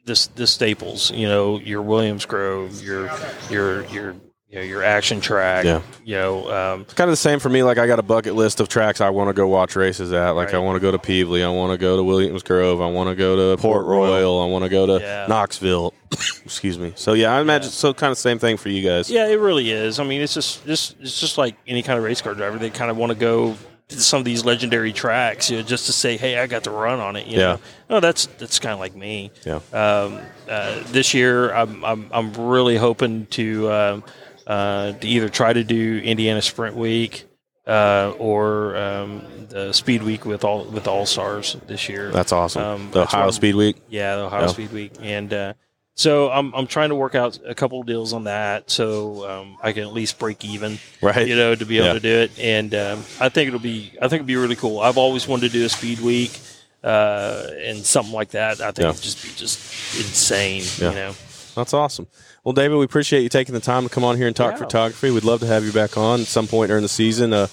this 0.05 0.27
the 0.27 0.47
staples. 0.47 1.11
You 1.11 1.27
know, 1.27 1.59
your 1.59 1.81
Williams 1.81 2.25
Grove, 2.25 2.81
your 2.83 3.09
your 3.49 3.85
your 3.85 4.15
you 4.49 4.59
know, 4.59 4.65
your 4.65 4.83
action 4.83 5.19
track. 5.19 5.65
Yeah. 5.65 5.81
You 6.05 6.15
know, 6.15 6.51
um, 6.51 6.81
It's 6.81 6.93
kind 6.93 7.07
of 7.09 7.13
the 7.13 7.17
same 7.17 7.39
for 7.39 7.49
me. 7.49 7.63
Like 7.63 7.79
I 7.79 7.87
got 7.87 7.97
a 7.97 8.03
bucket 8.03 8.35
list 8.35 8.59
of 8.59 8.69
tracks 8.69 9.01
I 9.01 9.09
want 9.09 9.29
to 9.29 9.33
go 9.33 9.47
watch 9.47 9.75
races 9.75 10.13
at. 10.13 10.31
Like 10.31 10.53
I 10.53 10.59
want 10.59 10.75
to 10.75 10.79
go 10.79 10.91
to 10.91 10.99
Pevely. 10.99 11.43
I 11.43 11.49
want 11.49 11.71
to 11.71 11.77
go 11.79 11.97
to 11.97 12.03
Williams 12.03 12.43
Grove. 12.43 12.79
I 12.79 12.85
want 12.85 13.09
to 13.09 13.15
go 13.15 13.55
to 13.55 13.59
Port 13.61 13.85
Royal. 13.87 14.39
I 14.39 14.45
want 14.45 14.63
to 14.63 14.69
go 14.69 14.85
to 14.85 15.03
Yeah. 15.03 15.25
Knoxville. 15.27 15.91
Excuse 16.45 16.77
me. 16.77 16.93
So 16.95 17.13
yeah, 17.13 17.35
I 17.35 17.41
imagine 17.41 17.71
so. 17.71 17.95
Kind 17.95 18.11
of 18.11 18.17
same 18.19 18.37
thing 18.37 18.57
for 18.57 18.69
you 18.69 18.87
guys. 18.87 19.09
yeah, 19.09 19.27
it 19.27 19.39
really 19.39 19.71
is. 19.71 19.99
I 19.99 20.03
mean, 20.03 20.21
it's 20.21 20.35
just 20.35 20.63
just 20.67 20.97
it's 20.99 21.19
just 21.19 21.39
like 21.39 21.55
any 21.65 21.81
kind 21.81 21.97
of 21.97 22.05
race 22.05 22.21
car 22.21 22.35
driver. 22.35 22.59
They 22.59 22.69
kind 22.69 22.91
of 22.91 22.97
want 22.97 23.11
to 23.11 23.17
go 23.17 23.55
to 23.55 23.57
some 23.89 24.19
of 24.19 24.25
these 24.25 24.43
legendary 24.45 24.91
tracks, 24.93 25.49
you 25.51 25.57
know, 25.57 25.63
just 25.63 25.85
to 25.85 25.91
say, 25.93 26.17
"Hey, 26.17 26.37
I 26.39 26.47
got 26.47 26.63
to 26.65 26.71
run 26.71 26.99
on 26.99 27.15
it." 27.15 27.27
You 27.27 27.37
Yeah. 27.39 27.45
know? 27.45 27.59
No, 27.89 27.99
that's 27.99 28.25
that's 28.37 28.59
kind 28.59 28.73
of 28.73 28.79
like 28.79 28.95
me. 28.95 29.31
Yeah. 29.45 29.59
um, 29.73 30.19
uh, 30.49 30.81
this 30.87 31.13
year 31.13 31.53
I'm, 31.53 31.83
I'm, 31.85 32.09
I'm 32.11 32.33
really 32.33 32.77
hoping 32.77 33.27
to 33.27 33.71
um, 33.71 34.03
uh, 34.47 34.93
to 34.93 35.07
either 35.07 35.29
try 35.29 35.53
to 35.53 35.63
do 35.63 35.99
Indiana 36.03 36.41
Sprint 36.41 36.75
Week 36.75 37.25
uh, 37.67 38.13
or 38.17 38.75
um, 38.75 39.21
the 39.49 39.71
Speed 39.73 40.03
Week 40.03 40.25
with 40.25 40.43
all 40.43 40.65
with 40.65 40.87
All 40.87 41.05
Stars 41.05 41.55
this 41.67 41.87
year. 41.87 42.09
That's 42.11 42.31
awesome. 42.31 42.61
Um, 42.63 42.91
the 42.91 43.03
Ohio 43.03 43.31
Speed 43.31 43.55
Week. 43.55 43.77
yeah, 43.89 44.15
the 44.17 44.23
Ohio 44.23 44.41
Yeah. 44.41 44.47
Speed 44.47 44.71
Week, 44.71 44.93
and 45.01 45.31
uh, 45.33 45.53
so 45.95 46.29
I'm 46.31 46.53
I'm 46.55 46.67
trying 46.67 46.89
to 46.89 46.95
work 46.95 47.15
out 47.15 47.39
a 47.45 47.53
couple 47.55 47.79
of 47.81 47.85
deals 47.87 48.13
on 48.13 48.23
that 48.25 48.69
so 48.71 49.29
um, 49.29 49.57
I 49.61 49.71
can 49.73 49.83
at 49.83 49.93
least 49.93 50.17
break 50.19 50.43
even 50.43 50.79
Right. 51.01 51.27
you 51.27 51.35
know, 51.35 51.53
to 51.55 51.65
be 51.65 51.77
able 51.77 51.87
Yeah. 51.87 51.93
to 51.93 51.99
do 51.99 52.09
it. 52.09 52.31
And 52.39 52.73
um, 52.75 52.99
I 53.19 53.29
think 53.29 53.47
it'll 53.49 53.59
be, 53.59 53.93
I 54.01 54.07
think 54.07 54.21
it'll 54.21 54.25
be 54.25 54.35
really 54.35 54.55
cool. 54.55 54.79
I've 54.79 54.97
always 54.97 55.27
wanted 55.27 55.51
to 55.51 55.57
do 55.59 55.65
a 55.65 55.69
speed 55.69 55.99
week. 55.99 56.39
uh, 56.83 57.47
and 57.59 57.85
something 57.85 58.11
like 58.13 58.31
that, 58.31 58.59
I 58.59 58.71
think 58.71 58.79
Yeah. 58.83 58.89
it'd 58.89 59.01
just 59.01 59.23
be 59.23 59.29
just 59.37 59.57
insane. 59.97 60.63
Yeah. 60.79 60.89
You 60.89 60.95
know, 60.95 61.15
That's 61.55 61.73
awesome. 61.73 62.07
Well, 62.43 62.51
David, 62.51 62.75
we 62.77 62.83
appreciate 62.83 63.21
you 63.21 63.29
taking 63.29 63.53
the 63.55 63.61
time 63.61 63.83
to 63.83 63.89
come 63.89 64.03
on 64.03 64.17
here 64.17 64.27
and 64.27 64.35
talk 64.35 64.53
Yeah. 64.53 64.57
photography. 64.57 65.09
We'd 65.11 65.23
love 65.23 65.39
to 65.41 65.45
have 65.47 65.63
you 65.63 65.71
back 65.71 65.95
on 65.97 66.19
at 66.21 66.27
some 66.27 66.45
point 66.47 66.67
during 66.69 66.83
the 66.83 66.89
season. 66.89 67.31
Uh, 67.31 67.47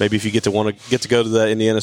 maybe 0.00 0.16
if 0.16 0.24
you 0.24 0.30
get 0.30 0.44
to 0.44 0.50
want 0.50 0.68
to 0.78 0.90
get 0.90 1.02
to 1.02 1.08
go 1.08 1.22
to 1.22 1.28
the 1.28 1.50
Indiana 1.50 1.82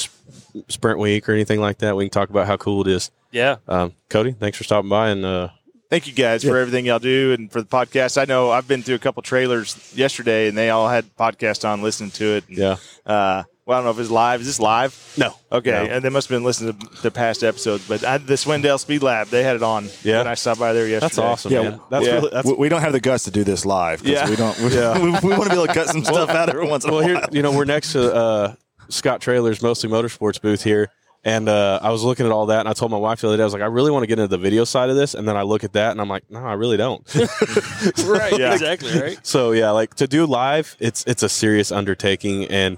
Sprint 0.67 0.97
Week 0.97 1.29
or 1.29 1.33
anything 1.33 1.59
like 1.61 1.77
that, 1.79 1.95
we 1.95 2.05
can 2.05 2.09
talk 2.09 2.29
about 2.31 2.47
how 2.47 2.57
cool 2.57 2.81
it 2.81 2.87
is. 2.87 3.11
yeah. 3.31 3.57
Um, 3.67 3.93
Cody, 4.09 4.31
thanks 4.31 4.57
for 4.57 4.63
stopping 4.63 4.89
by 4.89 5.09
and 5.09 5.23
uh, 5.23 5.49
Thank 5.89 6.05
you 6.05 6.13
guys 6.13 6.43
for 6.43 6.55
everything 6.55 6.85
y'all 6.85 6.99
do 6.99 7.33
and 7.33 7.51
for 7.51 7.61
the 7.61 7.67
podcast. 7.67 8.21
I 8.21 8.25
know 8.25 8.51
I've 8.51 8.67
been 8.67 8.83
through 8.83 8.95
a 8.95 8.99
couple 8.99 9.23
trailers 9.23 9.91
yesterday, 9.95 10.47
and 10.47 10.55
they 10.55 10.69
all 10.69 10.87
had 10.87 11.05
podcast 11.15 11.67
on 11.67 11.81
listening 11.81 12.11
to 12.11 12.25
it. 12.35 12.47
And, 12.47 12.57
Yeah. 12.57 12.75
Uh, 13.07 13.43
well, 13.65 13.77
I 13.77 13.81
don't 13.81 13.85
know 13.85 13.91
if 13.91 13.99
it's 13.99 14.11
live. 14.11 14.41
Is 14.41 14.47
this 14.47 14.59
live? 14.59 15.15
no, 15.17 15.35
Okay, 15.51 15.71
No. 15.71 15.77
and 15.77 16.03
they 16.03 16.09
must 16.09 16.27
have 16.29 16.35
been 16.35 16.43
listening 16.43 16.73
to 16.77 17.01
the 17.01 17.09
past 17.11 17.43
episodes. 17.43 17.87
But 17.87 18.03
I, 18.03 18.19
the 18.19 18.35
Swindell 18.35 18.79
Speed 18.79 19.01
Lab, 19.01 19.27
they 19.27 19.43
had 19.43 19.55
it 19.55 19.63
on. 19.63 19.89
Yeah. 20.03 20.19
when 20.19 20.27
I 20.27 20.35
stopped 20.35 20.59
by 20.59 20.73
there 20.73 20.87
yesterday. 20.87 21.07
that's 21.07 21.17
awesome. 21.17 21.51
Yeah, 21.53 21.61
man. 21.61 21.79
That's 21.89 22.05
yeah. 22.05 22.13
really 22.13 22.29
that's 22.33 22.47
we, 22.47 22.53
we 22.53 22.69
don't 22.69 22.81
have 22.81 22.93
the 22.93 22.99
guts 22.99 23.23
to 23.23 23.31
do 23.31 23.43
this 23.43 23.65
live. 23.65 24.03
Yeah. 24.03 24.29
we 24.29 24.35
don't. 24.35 24.57
We, 24.59 24.69
we, 25.29 25.35
want 25.35 25.43
to 25.43 25.49
be 25.49 25.55
able 25.55 25.67
to 25.67 25.73
cut 25.73 25.87
some 25.87 26.03
stuff 26.03 26.29
out 26.29 26.49
every 26.49 26.67
once 26.67 26.83
in 26.83 26.91
a 26.91 26.93
well. 26.93 27.01
Here, 27.01 27.23
you 27.31 27.41
know, 27.41 27.51
we're 27.51 27.65
next 27.65 27.93
to 27.93 28.13
uh, 28.13 28.55
Scott 28.89 29.21
Trailers, 29.21 29.61
mostly 29.61 29.89
motorsports 29.89 30.39
booth 30.39 30.63
here. 30.63 30.91
And 31.25 31.49
uh, 31.49 31.79
I 31.81 31.91
was 31.91 32.03
looking 32.03 32.25
at 32.25 32.31
all 32.31 32.45
that, 32.45 32.61
and 32.61 32.69
I 32.69 32.73
told 32.73 32.91
my 32.91 32.97
wife 32.97 33.19
the 33.19 33.27
other 33.27 33.35
day, 33.35 33.43
I 33.43 33.45
was 33.45 33.51
like, 33.51 33.61
I 33.61 33.65
really 33.65 33.91
want 33.91 34.03
to 34.03 34.07
get 34.07 34.19
into 34.19 34.29
the 34.29 34.37
video 34.37 34.63
side 34.63 34.89
of 34.89 34.95
this. 34.95 35.13
And 35.13 35.27
then 35.27 35.35
I 35.35 35.41
look 35.41 35.65
at 35.65 35.73
that, 35.73 35.91
and 35.91 35.99
I'm 35.99 36.07
like, 36.07 36.23
no, 36.31 36.39
I 36.39 36.53
really 36.53 36.77
don't. 36.77 37.05
right. 38.05 38.37
Yeah. 38.39 38.53
Exactly. 38.53 38.97
Right. 38.99 39.19
So 39.25 39.51
yeah, 39.51 39.71
like 39.71 39.95
to 39.95 40.07
do 40.07 40.25
live, 40.25 40.75
it's 40.79 41.03
it's 41.05 41.21
a 41.23 41.29
serious 41.29 41.71
undertaking, 41.71 42.45
and 42.45 42.77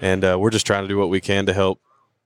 and 0.00 0.24
uh, 0.24 0.36
we're 0.38 0.50
just 0.50 0.66
trying 0.66 0.82
to 0.82 0.88
do 0.88 0.98
what 0.98 1.10
we 1.10 1.20
can 1.20 1.46
to 1.46 1.52
help 1.52 1.80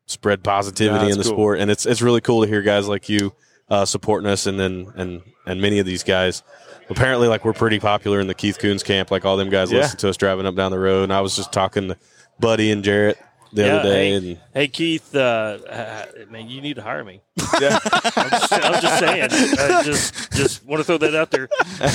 spread 0.07 0.42
positivity 0.42 1.07
Yeah, 1.07 1.12
in 1.12 1.18
the 1.18 1.25
cool. 1.25 1.33
sport, 1.33 1.59
and 1.61 1.70
it's 1.70 1.85
it's 1.87 2.01
really 2.03 2.20
cool 2.23 2.42
to 2.42 2.49
hear 2.49 2.62
guys 2.62 2.88
like 2.88 3.09
you 3.11 3.33
uh, 3.68 3.85
supporting 3.85 4.29
us, 4.31 4.46
and 4.46 4.59
then 4.59 4.90
and 4.96 5.20
and 5.46 5.61
many 5.61 5.79
of 5.79 5.85
these 5.87 6.03
guys. 6.03 6.42
Apparently, 6.88 7.29
like 7.29 7.44
we're 7.44 7.53
pretty 7.53 7.79
popular 7.79 8.18
in 8.18 8.27
the 8.27 8.35
Keith 8.35 8.59
Kunz 8.59 8.83
camp. 8.83 9.11
Like 9.12 9.25
all 9.25 9.37
them 9.37 9.51
guys 9.51 9.70
Yeah. 9.70 9.81
listen 9.83 9.99
to 9.99 10.09
us 10.09 10.16
driving 10.16 10.46
up 10.46 10.57
down 10.57 10.73
the 10.73 10.79
road. 10.79 11.05
And 11.05 11.12
I 11.12 11.20
was 11.20 11.37
just 11.37 11.53
talking 11.53 11.88
to 11.88 11.96
Buddy 12.40 12.73
and 12.73 12.83
Jarrett 12.83 13.16
the 13.53 13.63
Yeah, 13.63 13.77
other 13.77 13.89
day, 13.91 14.11
hey, 14.11 14.15
and 14.17 14.39
hey 14.55 14.69
Keith, 14.69 15.15
uh, 15.15 15.59
uh, 15.69 16.07
man, 16.31 16.49
you 16.49 16.61
need 16.61 16.77
to 16.77 16.83
hire 16.83 17.05
me. 17.05 17.21
Yeah. 17.61 17.79
I'm 17.83 18.31
just, 18.31 18.53
I'm 18.53 18.81
just 18.81 18.99
saying. 19.01 19.29
I 19.59 19.83
just 19.83 20.33
just 20.33 20.65
want 20.65 20.81
to 20.81 20.85
throw 20.85 20.99
that 20.99 21.15
out 21.17 21.31
there. 21.31 21.49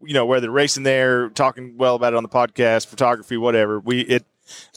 you 0.02 0.14
know, 0.14 0.26
whether 0.26 0.50
racing 0.50 0.82
there, 0.82 1.28
talking 1.30 1.76
well 1.78 1.94
about 1.94 2.12
it 2.12 2.16
on 2.16 2.22
the 2.22 2.28
podcast, 2.28 2.86
photography, 2.86 3.36
whatever. 3.36 3.80
We 3.80 4.00
it 4.00 4.24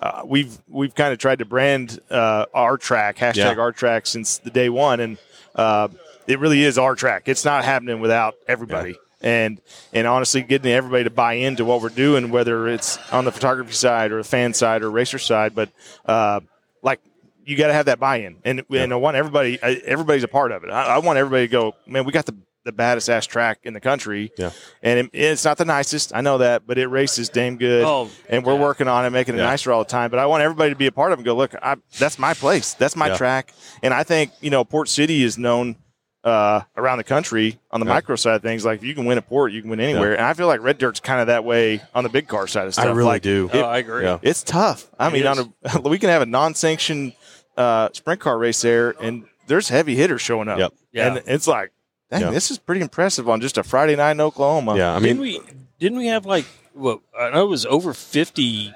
uh, 0.02 0.24
we've 0.26 0.58
we've 0.67 0.95
kind 0.95 1.13
of 1.13 1.19
tried 1.19 1.39
to 1.39 1.45
brand 1.45 2.00
uh, 2.10 2.45
our 2.54 2.78
track 2.78 3.17
hashtag 3.17 3.56
Yeah. 3.56 3.62
our 3.62 3.72
track 3.72 4.08
since 4.08 4.38
the 4.38 4.50
day 4.50 4.69
one, 4.69 5.00
and 5.00 5.17
uh, 5.56 5.89
it 6.29 6.39
really 6.39 6.63
is 6.63 6.77
our 6.77 6.95
track. 6.95 7.23
It's 7.27 7.43
not 7.43 7.65
happening 7.65 7.99
without 7.99 8.35
everybody. 8.47 8.95
And 9.21 9.59
and 9.91 10.07
honestly, 10.07 10.41
getting 10.43 10.71
everybody 10.71 11.03
to 11.03 11.09
buy 11.09 11.33
into 11.33 11.65
what 11.65 11.81
we're 11.81 11.89
doing, 11.89 12.31
whether 12.31 12.67
it's 12.69 12.97
on 13.11 13.25
the 13.25 13.31
photography 13.33 13.73
side 13.73 14.13
or 14.13 14.17
the 14.19 14.23
fan 14.23 14.53
side 14.53 14.81
or 14.81 14.89
racer 14.89 15.19
side, 15.19 15.53
but 15.53 15.69
uh, 16.05 16.39
like 16.81 17.01
you 17.43 17.57
got 17.57 17.67
to 17.67 17.73
have 17.73 17.87
that 17.87 17.99
buy-in, 17.99 18.37
and 18.45 18.63
and 18.69 18.93
I 18.93 18.95
want 18.95 19.17
everybody. 19.17 19.61
I- 19.61 19.81
Everybody's 19.83 20.23
a 20.23 20.27
part 20.29 20.51
of 20.53 20.63
it. 20.63 20.69
I, 20.69 20.95
I 20.95 20.97
want 20.99 21.17
everybody 21.17 21.47
to 21.47 21.51
go. 21.51 21.75
Man, 21.85 22.05
we 22.05 22.13
got 22.13 22.27
the 22.27 22.35
the 22.63 22.71
baddest 22.71 23.09
ass 23.09 23.25
track 23.25 23.59
in 23.63 23.73
the 23.73 23.79
country. 23.81 24.31
Yeah. 24.37 24.51
and 24.83 24.99
it, 24.99 25.09
it's 25.13 25.43
not 25.43 25.57
the 25.57 25.65
nicest. 25.65 26.13
I 26.15 26.21
know 26.21 26.37
that, 26.39 26.67
but 26.67 26.77
it 26.77 26.87
races 26.87 27.27
damn 27.29 27.57
good. 27.57 27.83
Oh, 27.85 28.09
and 28.29 28.45
we're 28.45 28.53
yeah. 28.53 28.59
working 28.61 28.87
on 28.87 29.05
it, 29.05 29.09
making 29.09 29.35
it 29.35 29.39
Yeah. 29.39 29.45
nicer 29.45 29.71
all 29.71 29.83
the 29.83 29.89
time. 29.89 30.11
But 30.11 30.19
I 30.19 30.27
want 30.27 30.43
everybody 30.43 30.69
to 30.69 30.75
be 30.77 30.85
a 30.87 30.91
part 30.91 31.11
of 31.11 31.17
it. 31.19 31.21
and 31.21 31.25
Go 31.25 31.35
look. 31.35 31.55
I, 31.61 31.75
that's 31.97 32.19
my 32.19 32.33
place. 32.33 32.73
That's 32.75 32.95
my 32.95 33.07
Yeah. 33.07 33.17
track. 33.17 33.53
And 33.83 33.93
I 33.93 34.03
think 34.03 34.31
you 34.39 34.49
know 34.49 34.63
Port 34.63 34.87
City 34.87 35.23
is 35.23 35.37
known. 35.37 35.75
Uh, 36.21 36.62
around 36.75 36.97
the 36.97 37.03
country 37.05 37.58
on 37.71 37.79
the 37.79 37.86
Yeah. 37.86 37.93
micro 37.93 38.17
side 38.17 38.36
of 38.36 38.41
things, 38.41 38.65
like 38.65 38.79
if 38.79 38.84
you 38.84 38.93
can 38.93 39.05
win 39.05 39.17
a 39.17 39.21
port, 39.21 39.53
you 39.53 39.62
can 39.62 39.69
win 39.69 39.79
anywhere. 39.79 40.13
And 40.15 40.21
I 40.25 40.34
feel 40.34 40.47
like 40.47 40.62
Red 40.62 40.77
Dirt's 40.77 40.99
kind 40.99 41.21
of 41.21 41.27
that 41.27 41.45
way 41.45 41.82
on 41.95 42.03
the 42.03 42.10
big 42.10 42.27
car 42.27 42.45
side 42.45 42.67
of 42.67 42.73
stuff. 42.73 42.86
I 42.86 42.89
really 42.89 43.08
like, 43.08 43.21
do. 43.21 43.49
Oh, 43.53 43.62
I 43.62 43.77
agree. 43.77 44.03
Yeah. 44.03 44.17
it's 44.21 44.43
tough. 44.43 44.88
I 44.99 45.08
It 45.08 45.13
mean, 45.13 45.25
is. 45.25 45.39
on 45.39 45.53
a, 45.75 45.79
we 45.89 45.97
can 45.97 46.10
have 46.10 46.21
a 46.21 46.25
non-sanctioned 46.25 47.13
uh, 47.55 47.88
sprint 47.93 48.19
car 48.19 48.38
race 48.38 48.62
there, 48.62 48.95
and 49.01 49.23
there's 49.47 49.69
heavy 49.69 49.95
hitters 49.95 50.19
showing 50.21 50.49
up. 50.49 50.60
Yep. 50.60 50.73
Yeah. 50.91 51.08
and 51.15 51.23
it's 51.25 51.47
like, 51.47 51.71
dang, 52.12 52.19
Yeah. 52.21 52.29
this 52.32 52.51
is 52.51 52.58
pretty 52.58 52.82
impressive 52.82 53.29
on 53.29 53.39
just 53.39 53.58
a 53.58 53.63
Friday 53.63 53.95
night 53.95 54.12
in 54.12 54.21
Oklahoma. 54.21 54.75
yeah, 54.75 54.95
I 54.95 54.99
didn't 54.99 55.21
mean, 55.21 55.41
we 55.41 55.41
didn't 55.79 55.99
we 55.99 56.08
have 56.08 56.25
like 56.25 56.45
what 56.73 56.99
I 57.17 57.29
know 57.29 57.45
it 57.45 57.49
was 57.49 57.65
over 57.65 57.93
fifty 57.93 58.73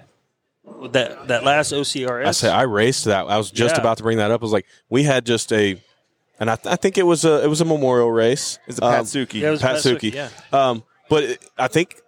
that 0.91 1.27
that 1.27 1.43
last 1.43 1.73
OCRS. 1.73 2.25
I 2.25 2.31
say 2.31 2.49
I 2.49 2.61
raced 2.63 3.05
that. 3.05 3.25
I 3.27 3.37
was 3.37 3.51
just 3.51 3.75
Yeah. 3.75 3.81
about 3.81 3.97
to 3.97 4.03
bring 4.03 4.17
that 4.19 4.31
up. 4.31 4.41
I 4.41 4.43
was 4.45 4.53
like, 4.53 4.65
we 4.89 5.03
had 5.03 5.25
just 5.25 5.51
a, 5.51 5.81
and 6.39 6.49
I, 6.49 6.55
th- 6.55 6.71
I 6.71 6.75
think 6.75 6.97
it 6.97 7.03
was 7.05 7.25
a 7.25 7.43
it 7.43 7.47
was 7.47 7.61
a 7.61 7.65
memorial 7.65 8.11
race. 8.11 8.59
It's 8.67 8.79
the 8.79 8.85
Um, 8.85 8.93
Patsuki. 9.05 9.41
yeah, 9.41 9.47
it 9.49 9.51
was 9.51 9.61
Pat 9.61 9.75
Patsuki, 9.77 10.11
Suki. 10.11 10.13
yeah. 10.13 10.29
Um, 10.51 10.83
but 11.09 11.23
it, 11.23 11.45
I 11.57 11.67
think 11.67 12.01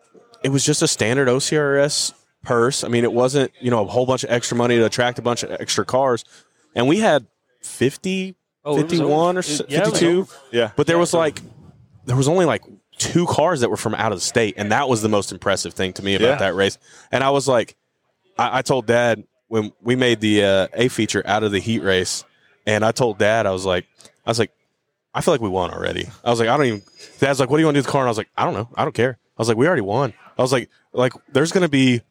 it 0.44 0.50
was 0.50 0.64
just 0.66 0.82
a 0.82 0.88
standard 0.88 1.28
OCRS 1.28 2.14
purse. 2.44 2.84
I 2.84 2.88
mean, 2.88 3.04
it 3.04 3.14
wasn't 3.14 3.52
you 3.62 3.72
know 3.72 3.84
a 3.84 3.88
whole 3.88 4.06
bunch 4.06 4.24
of 4.24 4.32
extra 4.32 4.58
money 4.58 4.78
to 4.78 4.86
attract 4.86 5.20
a 5.20 5.22
bunch 5.22 5.44
of 5.44 5.52
extra 5.52 5.86
cars, 5.86 6.24
and 6.76 6.88
we 6.88 7.00
had 7.00 7.26
50, 7.62 8.36
Oh, 8.64 8.78
51 8.78 9.10
or 9.10 9.30
over. 9.30 9.40
s- 9.40 9.62
Yeah, 9.68 9.84
52. 9.86 10.28
yeah, 10.52 10.72
But 10.76 10.88
there 10.88 10.96
Yeah, 10.96 11.00
was 11.02 11.12
so- 11.12 11.18
like 11.20 11.42
there 12.06 12.16
was 12.16 12.28
only 12.28 12.46
like 12.46 12.62
two 12.98 13.26
cars 13.26 13.60
that 13.62 13.70
were 13.70 13.78
from 13.78 13.94
out 13.96 14.12
of 14.12 14.18
the 14.20 14.24
state, 14.26 14.54
and 14.58 14.72
that 14.72 14.88
was 14.88 15.02
the 15.02 15.10
most 15.10 15.32
impressive 15.32 15.74
thing 15.74 15.92
to 15.94 16.04
me 16.04 16.16
about 16.16 16.26
Yeah. 16.26 16.36
that 16.38 16.56
race. 16.56 16.78
And 17.12 17.24
I 17.24 17.30
was 17.32 17.48
like, 17.48 17.76
I, 18.38 18.60
I 18.60 18.62
told 18.62 18.86
Dad 18.86 19.24
when 19.48 19.72
we 19.82 19.96
made 19.96 20.22
the 20.22 20.44
uh, 20.44 20.68
A 20.74 20.88
feature 20.88 21.22
out 21.26 21.44
of 21.44 21.52
the 21.52 21.60
heat 21.60 21.84
race, 21.84 22.24
and 22.66 22.86
I 22.86 22.92
told 22.92 23.18
Dad 23.18 23.46
I 23.46 23.52
was 23.52 23.66
like, 23.66 23.86
I 24.26 24.30
was 24.32 24.40
like, 24.40 24.52
I 25.14 25.22
feel 25.22 25.34
like 25.34 25.42
we 25.42 25.50
won 25.50 25.72
already. 25.72 26.08
I 26.24 26.30
was 26.30 26.40
like, 26.40 26.50
I 26.50 26.58
don't 26.58 26.66
even. 26.66 26.82
Dad's 27.20 27.40
like, 27.40 27.50
what 27.50 27.58
do 27.58 27.62
you 27.62 27.68
want 27.68 27.76
to 27.76 27.78
do 27.78 27.80
with 27.80 27.86
the 27.88 27.92
car? 27.92 28.02
And 28.02 28.08
I 28.08 28.12
was 28.12 28.18
like, 28.18 28.30
I 28.36 28.44
don't 28.46 28.54
know, 28.54 28.70
I 28.76 28.84
don't 28.84 28.94
care. 28.96 29.18
I 29.38 29.42
was 29.42 29.48
like, 29.48 29.58
we 29.58 29.68
already 29.68 29.82
won. 29.82 30.14
I 30.38 30.42
was 30.42 30.52
like, 30.52 30.70
like 30.94 31.14
there's 31.32 31.52
gonna 31.52 31.70
be. 31.70 32.02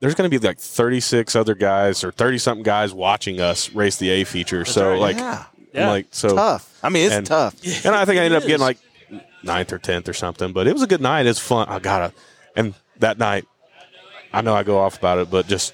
There's 0.00 0.16
going 0.16 0.28
to 0.28 0.36
be 0.36 0.44
like 0.44 0.58
36 0.58 1.36
other 1.36 1.54
guys 1.54 2.02
or 2.02 2.10
30 2.10 2.38
something 2.38 2.64
guys 2.64 2.92
watching 2.92 3.40
us 3.40 3.70
race 3.72 3.98
the 3.98 4.10
A 4.10 4.24
feature. 4.24 4.64
so 4.64 4.90
right. 4.90 4.98
like, 5.00 5.16
yeah, 5.16 5.44
I'm 5.56 5.66
Yeah. 5.72 5.90
like, 5.90 6.06
so 6.10 6.34
tough. 6.34 6.76
I 6.82 6.88
mean, 6.88 7.06
it's 7.06 7.14
and- 7.14 7.24
tough. 7.24 7.54
and 7.86 7.94
I 7.94 8.04
think 8.04 8.18
I 8.18 8.24
ended 8.24 8.42
up 8.42 8.42
getting 8.44 8.58
like 8.62 8.78
ninth 9.44 9.72
or 9.72 9.78
tenth 9.78 10.08
or 10.08 10.12
something. 10.12 10.52
But 10.52 10.66
it 10.66 10.72
was 10.72 10.82
a 10.82 10.88
good 10.88 11.00
night. 11.00 11.26
It's 11.26 11.38
fun. 11.38 11.68
I 11.68 11.78
gotta. 11.78 12.12
And 12.56 12.74
that 12.98 13.18
night, 13.18 13.46
I 14.32 14.40
know 14.40 14.56
I 14.56 14.64
go 14.64 14.80
off 14.80 14.98
about 14.98 15.18
it, 15.18 15.30
but 15.30 15.46
just 15.46 15.72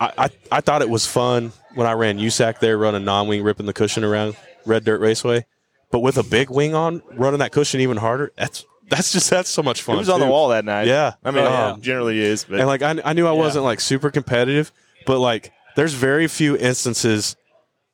I 0.00 0.12
I, 0.18 0.30
I 0.50 0.60
thought 0.60 0.82
it 0.82 0.90
was 0.90 1.06
fun 1.06 1.52
when 1.76 1.86
I 1.86 1.92
ran 1.92 2.18
USAC 2.18 2.58
there, 2.58 2.76
running 2.76 3.04
non-wing, 3.04 3.44
ripping 3.44 3.66
the 3.66 3.72
cushion 3.72 4.02
around 4.02 4.34
Red 4.66 4.84
Dirt 4.84 5.00
Raceway. 5.00 5.46
But 5.90 6.00
with 6.00 6.18
a 6.18 6.22
big 6.22 6.50
wing 6.50 6.74
on, 6.74 7.02
running 7.12 7.38
that 7.38 7.52
cushion 7.52 7.80
even 7.80 7.96
harder. 7.96 8.32
That's 8.36 8.64
that's 8.88 9.12
just 9.12 9.30
that's 9.30 9.48
so 9.48 9.62
much 9.62 9.82
fun. 9.82 9.96
It 9.96 10.00
was 10.00 10.08
on 10.08 10.20
the 10.20 10.26
wall 10.26 10.48
that 10.48 10.64
night. 10.64 10.86
Yeah. 10.86 11.14
I 11.24 11.30
mean, 11.30 11.44
um, 11.44 11.52
yeah. 11.52 11.76
generally 11.80 12.20
is, 12.20 12.44
but 12.44 12.58
And 12.58 12.66
like 12.66 12.82
I, 12.82 13.00
I 13.04 13.12
knew 13.12 13.26
I 13.26 13.32
wasn't 13.32 13.64
like 13.64 13.80
super 13.80 14.10
competitive, 14.10 14.72
but 15.06 15.18
like 15.18 15.52
there's 15.76 15.94
very 15.94 16.26
few 16.28 16.56
instances 16.56 17.36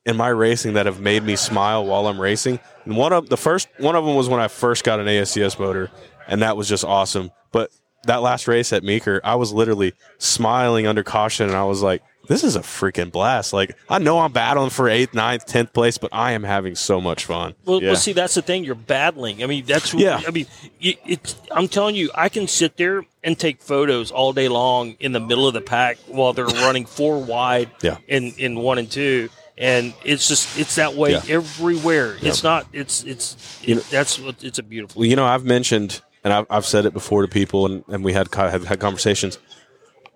in 0.07 0.17
my 0.17 0.29
racing 0.29 0.75
that 0.75 0.87
have 0.87 1.01
made 1.01 1.23
me 1.23 1.37
smile 1.37 1.85
while 1.85 2.07
I'm 2.07 2.21
racing. 2.21 2.59
And 2.85 2.97
one 2.97 3.13
of 3.13 3.29
the 3.29 3.37
first 3.37 3.69
one 3.79 3.97
of 3.97 4.05
them 4.05 4.15
was 4.15 4.29
when 4.29 4.41
I 4.41 4.49
first 4.49 4.85
got 4.85 5.01
an 5.01 5.07
ASCS 5.07 5.59
motor, 5.59 5.91
and 6.27 6.43
that 6.43 6.57
was 6.57 6.69
just 6.69 6.85
awesome. 6.85 7.31
But 7.53 7.71
that 8.05 8.23
last 8.23 8.49
race 8.49 8.73
at 8.73 8.83
Meeker, 8.83 9.21
I 9.23 9.35
was 9.35 9.53
literally 9.53 9.93
smiling 10.19 10.87
under 10.87 11.03
caution, 11.03 11.49
and 11.49 11.57
I 11.57 11.65
was 11.65 11.83
like, 11.83 12.03
"This 12.29 12.45
is 12.45 12.57
a 12.57 12.61
freaking 12.61 13.11
blast!" 13.11 13.53
Like 13.53 13.77
I 13.89 13.99
know 13.99 14.19
I'm 14.21 14.33
battling 14.33 14.71
for 14.71 14.89
eighth, 14.89 15.15
ninth, 15.15 15.47
tenth 15.47 15.73
place, 15.73 15.99
but 15.99 16.11
I 16.13 16.33
am 16.33 16.43
having 16.45 16.75
so 16.75 17.01
much 17.01 17.25
fun. 17.25 17.55
Well, 17.65 17.83
Yeah. 17.83 17.89
well, 17.91 17.97
see, 17.97 18.13
that's 18.13 18.35
the 18.35 18.43
thing. 18.43 18.65
You're 18.65 18.75
battling. 18.75 19.43
I 19.43 19.47
mean, 19.47 19.65
that's 19.67 19.93
Yeah. 19.95 20.21
I 20.27 20.31
mean, 20.31 20.47
it, 20.81 20.99
it's. 21.07 21.37
I'm 21.51 21.69
telling 21.69 21.95
you, 21.97 22.11
I 22.15 22.29
can 22.29 22.47
sit 22.49 22.77
there 22.77 23.05
and 23.25 23.39
take 23.39 23.61
photos 23.61 24.11
all 24.11 24.33
day 24.33 24.49
long 24.49 24.97
in 25.01 25.13
the 25.13 25.21
middle 25.21 25.47
of 25.47 25.55
the 25.55 25.61
pack 25.61 25.99
while 26.07 26.33
they're 26.33 26.45
running 26.67 26.87
four 26.87 27.19
wide. 27.23 27.71
Yeah. 27.83 27.97
In 28.09 28.33
in 28.39 28.59
one 28.61 28.79
and 28.79 28.91
two, 28.91 29.29
and 29.59 29.93
it's 30.05 30.29
just 30.29 30.59
it's 30.59 30.77
that 30.77 30.95
way 30.95 31.13
Yeah. 31.13 31.23
everywhere. 31.29 32.17
It's 32.23 32.43
not. 32.43 32.67
It's 32.73 33.03
it's. 33.05 33.37
You 33.63 33.77
know- 33.77 33.83
that's 33.91 34.19
what 34.19 34.43
it's 34.45 34.59
a 34.59 34.63
beautiful. 34.63 35.01
Well, 35.01 35.09
you 35.09 35.17
know, 35.17 35.27
I've 35.27 35.45
mentioned, 35.45 36.01
and 36.25 36.33
I've, 36.33 36.47
I've 36.51 36.67
said 36.67 36.87
it 36.87 36.93
before 36.93 37.23
to 37.23 37.29
people, 37.29 37.67
and, 37.67 37.85
and 37.89 38.05
we 38.05 38.13
had 38.13 38.33
had 38.35 38.79
conversations. 38.81 39.39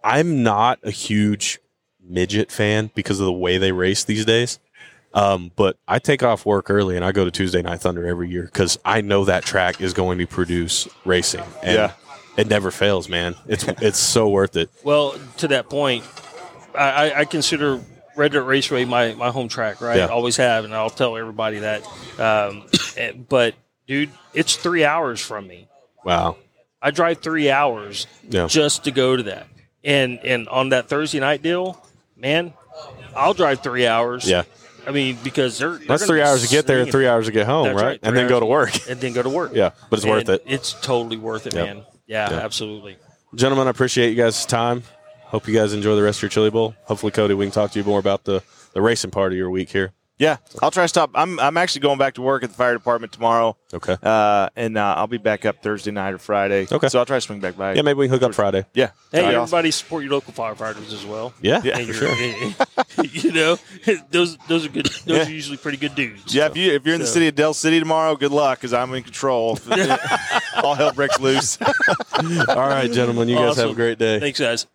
I'm 0.03 0.43
not 0.43 0.79
a 0.83 0.91
huge 0.91 1.59
midget 2.07 2.51
fan 2.51 2.91
because 2.95 3.21
of 3.21 3.27
the 3.27 3.33
way 3.33 3.59
they 3.59 3.73
race 3.73 4.05
these 4.05 4.25
days. 4.25 4.59
Um, 5.13 5.53
but 5.55 5.79
I 5.87 6.01
take 6.01 6.23
off 6.25 6.45
work 6.45 6.71
early 6.71 6.97
and 6.97 7.05
I 7.05 7.13
go 7.13 7.25
to 7.25 7.31
Tuesday 7.31 7.63
Night 7.63 7.81
Thunder 7.81 8.05
every 8.07 8.29
year 8.29 8.45
because 8.45 8.79
I 8.85 9.01
know 9.01 9.25
that 9.27 9.45
track 9.45 9.81
is 9.81 9.93
going 9.93 10.19
to 10.19 10.27
produce 10.27 10.89
racing. 11.05 11.43
And 11.63 11.75
Yeah. 11.75 11.93
it 12.37 12.49
never 12.49 12.71
fails, 12.73 13.09
man. 13.09 13.37
It's 13.47 13.65
it's 13.81 13.99
so 13.99 14.29
worth 14.29 14.57
it. 14.57 14.71
Well, 14.83 15.15
to 15.39 15.49
that 15.49 15.69
point, 15.71 16.05
I, 16.75 17.11
I, 17.11 17.21
I 17.21 17.25
consider 17.27 17.81
Red 18.17 18.33
Dirt 18.33 18.43
Raceway 18.45 18.85
my, 18.87 19.15
my 19.15 19.31
home 19.31 19.47
track, 19.49 19.81
right? 19.81 19.99
Yeah. 19.99 20.07
Always 20.07 20.37
have, 20.37 20.65
and 20.65 20.75
I'll 20.75 20.91
tell 20.91 21.17
everybody 21.17 21.61
that. 21.61 21.85
Um, 22.19 22.65
eh, 22.97 23.13
but 23.13 23.55
dude, 23.87 24.11
it's 24.33 24.57
three 24.57 24.85
hours 24.85 25.21
from 25.21 25.47
me. 25.47 25.69
Wow. 26.05 26.39
I 26.83 26.91
drive 26.91 27.19
three 27.19 27.51
hours 27.51 28.09
Yeah. 28.29 28.47
just 28.49 28.83
to 28.85 28.91
go 28.91 29.17
to 29.17 29.23
that. 29.25 29.47
And 29.85 30.19
and 30.25 30.49
on 30.49 30.71
that 30.71 30.89
Thursday 30.89 31.21
night 31.21 31.41
deal, 31.43 31.81
man, 32.25 32.53
I'll 33.15 33.35
drive 33.35 33.61
three 33.63 33.87
hours. 33.87 34.29
Yeah. 34.29 34.45
I 34.87 34.91
mean, 34.91 35.17
because 35.23 35.59
they're, 35.59 35.77
they're 35.79 35.87
That's 35.87 36.07
three 36.07 36.21
hours 36.23 36.43
to 36.43 36.49
get 36.49 36.67
there 36.67 36.81
and 36.81 36.91
three 36.91 37.07
hours 37.07 37.27
to 37.27 37.33
get 37.33 37.47
home, 37.47 37.69
right? 37.69 37.77
right, 37.77 38.01
And 38.03 38.17
then 38.17 38.29
go 38.29 38.41
to 38.41 38.47
work. 38.47 38.89
and 38.89 39.01
then 39.01 39.13
go 39.13 39.23
to 39.23 39.29
work. 39.31 39.53
Yeah, 39.55 39.71
but 39.89 39.99
it's 39.99 40.07
worth 40.07 40.29
it. 40.29 40.43
It's 40.47 40.73
totally 40.83 41.17
worth 41.17 41.47
it, 41.47 41.55
Yep. 41.55 41.67
man. 41.67 41.85
Yeah, 42.07 42.31
Yep. 42.31 42.43
absolutely. 42.43 42.97
Gentlemen, 43.35 43.67
I 43.67 43.71
appreciate 43.71 44.11
you 44.11 44.17
guys' 44.17 44.45
time. 44.47 44.83
Hope 45.27 45.49
you 45.49 45.55
guys 45.55 45.73
enjoy 45.73 45.97
the 45.97 46.03
rest 46.03 46.19
of 46.19 46.23
your 46.25 46.29
Chili 46.31 46.51
Bowl. 46.51 46.75
Hopefully, 46.85 47.13
Cody, 47.13 47.35
we 47.35 47.45
can 47.47 47.53
talk 47.53 47.71
to 47.73 47.79
you 47.79 47.85
more 47.85 47.99
about 47.99 48.25
the, 48.25 48.43
the 48.75 48.81
racing 48.83 49.11
part 49.11 49.33
of 49.33 49.39
your 49.39 49.51
week 49.51 49.71
here. 49.71 49.93
Yeah, 50.17 50.37
I'll 50.63 50.71
try 50.71 50.85
to 50.85 50.89
stop. 50.89 51.11
I'm 51.17 51.41
I'm 51.41 51.57
actually 51.57 51.81
going 51.81 51.99
back 51.99 52.15
to 52.15 52.23
work 52.23 52.45
at 52.45 52.51
the 52.51 52.55
fire 52.57 52.73
department 52.73 53.13
tomorrow. 53.13 53.57
Okay. 53.73 53.97
Uh, 54.01 54.49
and 54.55 54.79
uh, 54.79 54.95
I'll 54.97 55.09
be 55.09 55.19
back 55.19 55.45
up 55.45 55.61
Thursday 55.61 55.91
night 55.91 56.15
or 56.15 56.19
Friday. 56.19 56.69
Okay. 56.71 56.89
So 56.89 57.01
I'll 57.01 57.05
try 57.05 57.17
to 57.17 57.21
swing 57.21 57.41
back 57.41 57.57
by. 57.57 57.75
Yeah, 57.75 57.83
maybe 57.83 57.99
we 57.99 58.07
can 58.07 58.13
hook 58.13 58.23
up 58.23 58.33
Friday. 58.35 58.65
Yeah. 58.75 58.87
Hey, 59.11 59.19
That'd 59.23 59.31
be 59.31 59.35
awesome. 59.35 59.43
everybody 59.57 59.71
support 59.73 60.05
your 60.05 60.13
local 60.13 60.33
firefighters 60.33 60.93
as 60.93 61.05
well. 61.05 61.35
Yeah, 61.43 61.61
Yeah, 61.65 61.79
And 61.79 61.89
for 61.93 62.05
you're- 62.05 62.55
sure. 62.55 63.05
you 63.05 63.33
know, 63.33 63.59
those 64.13 64.37
those 64.49 64.65
are 64.65 64.69
good. 64.69 64.87
Those 64.87 65.05
Yeah. 65.07 65.27
are 65.27 65.31
usually 65.31 65.57
pretty 65.57 65.79
good 65.79 65.97
dudes. 65.97 66.33
Yeah, 66.33 66.47
if 66.47 66.57
you 66.57 66.71
if 66.73 66.87
you're 66.87 66.95
in 66.95 67.01
the 67.01 67.09
So- 67.09 67.15
city 67.15 67.27
of 67.27 67.35
Del 67.35 67.53
City 67.53 67.81
tomorrow, 67.81 68.15
good 68.15 68.31
luck 68.31 68.61
because 68.61 68.73
I'm 68.73 68.95
in 68.95 69.03
control. 69.03 69.59
All 70.63 70.77
hell 70.77 70.93
breaks 70.93 71.19
loose. 71.19 71.59
All 71.61 72.55
right, 72.69 72.91
gentlemen, 72.91 73.29
you 73.29 73.35
guys 73.35 73.57
have 73.57 73.65
a 73.65 73.69
Awesome. 73.71 73.75
great 73.75 73.99
day. 73.99 74.21
Thanks, 74.21 74.39
guys. 74.39 74.67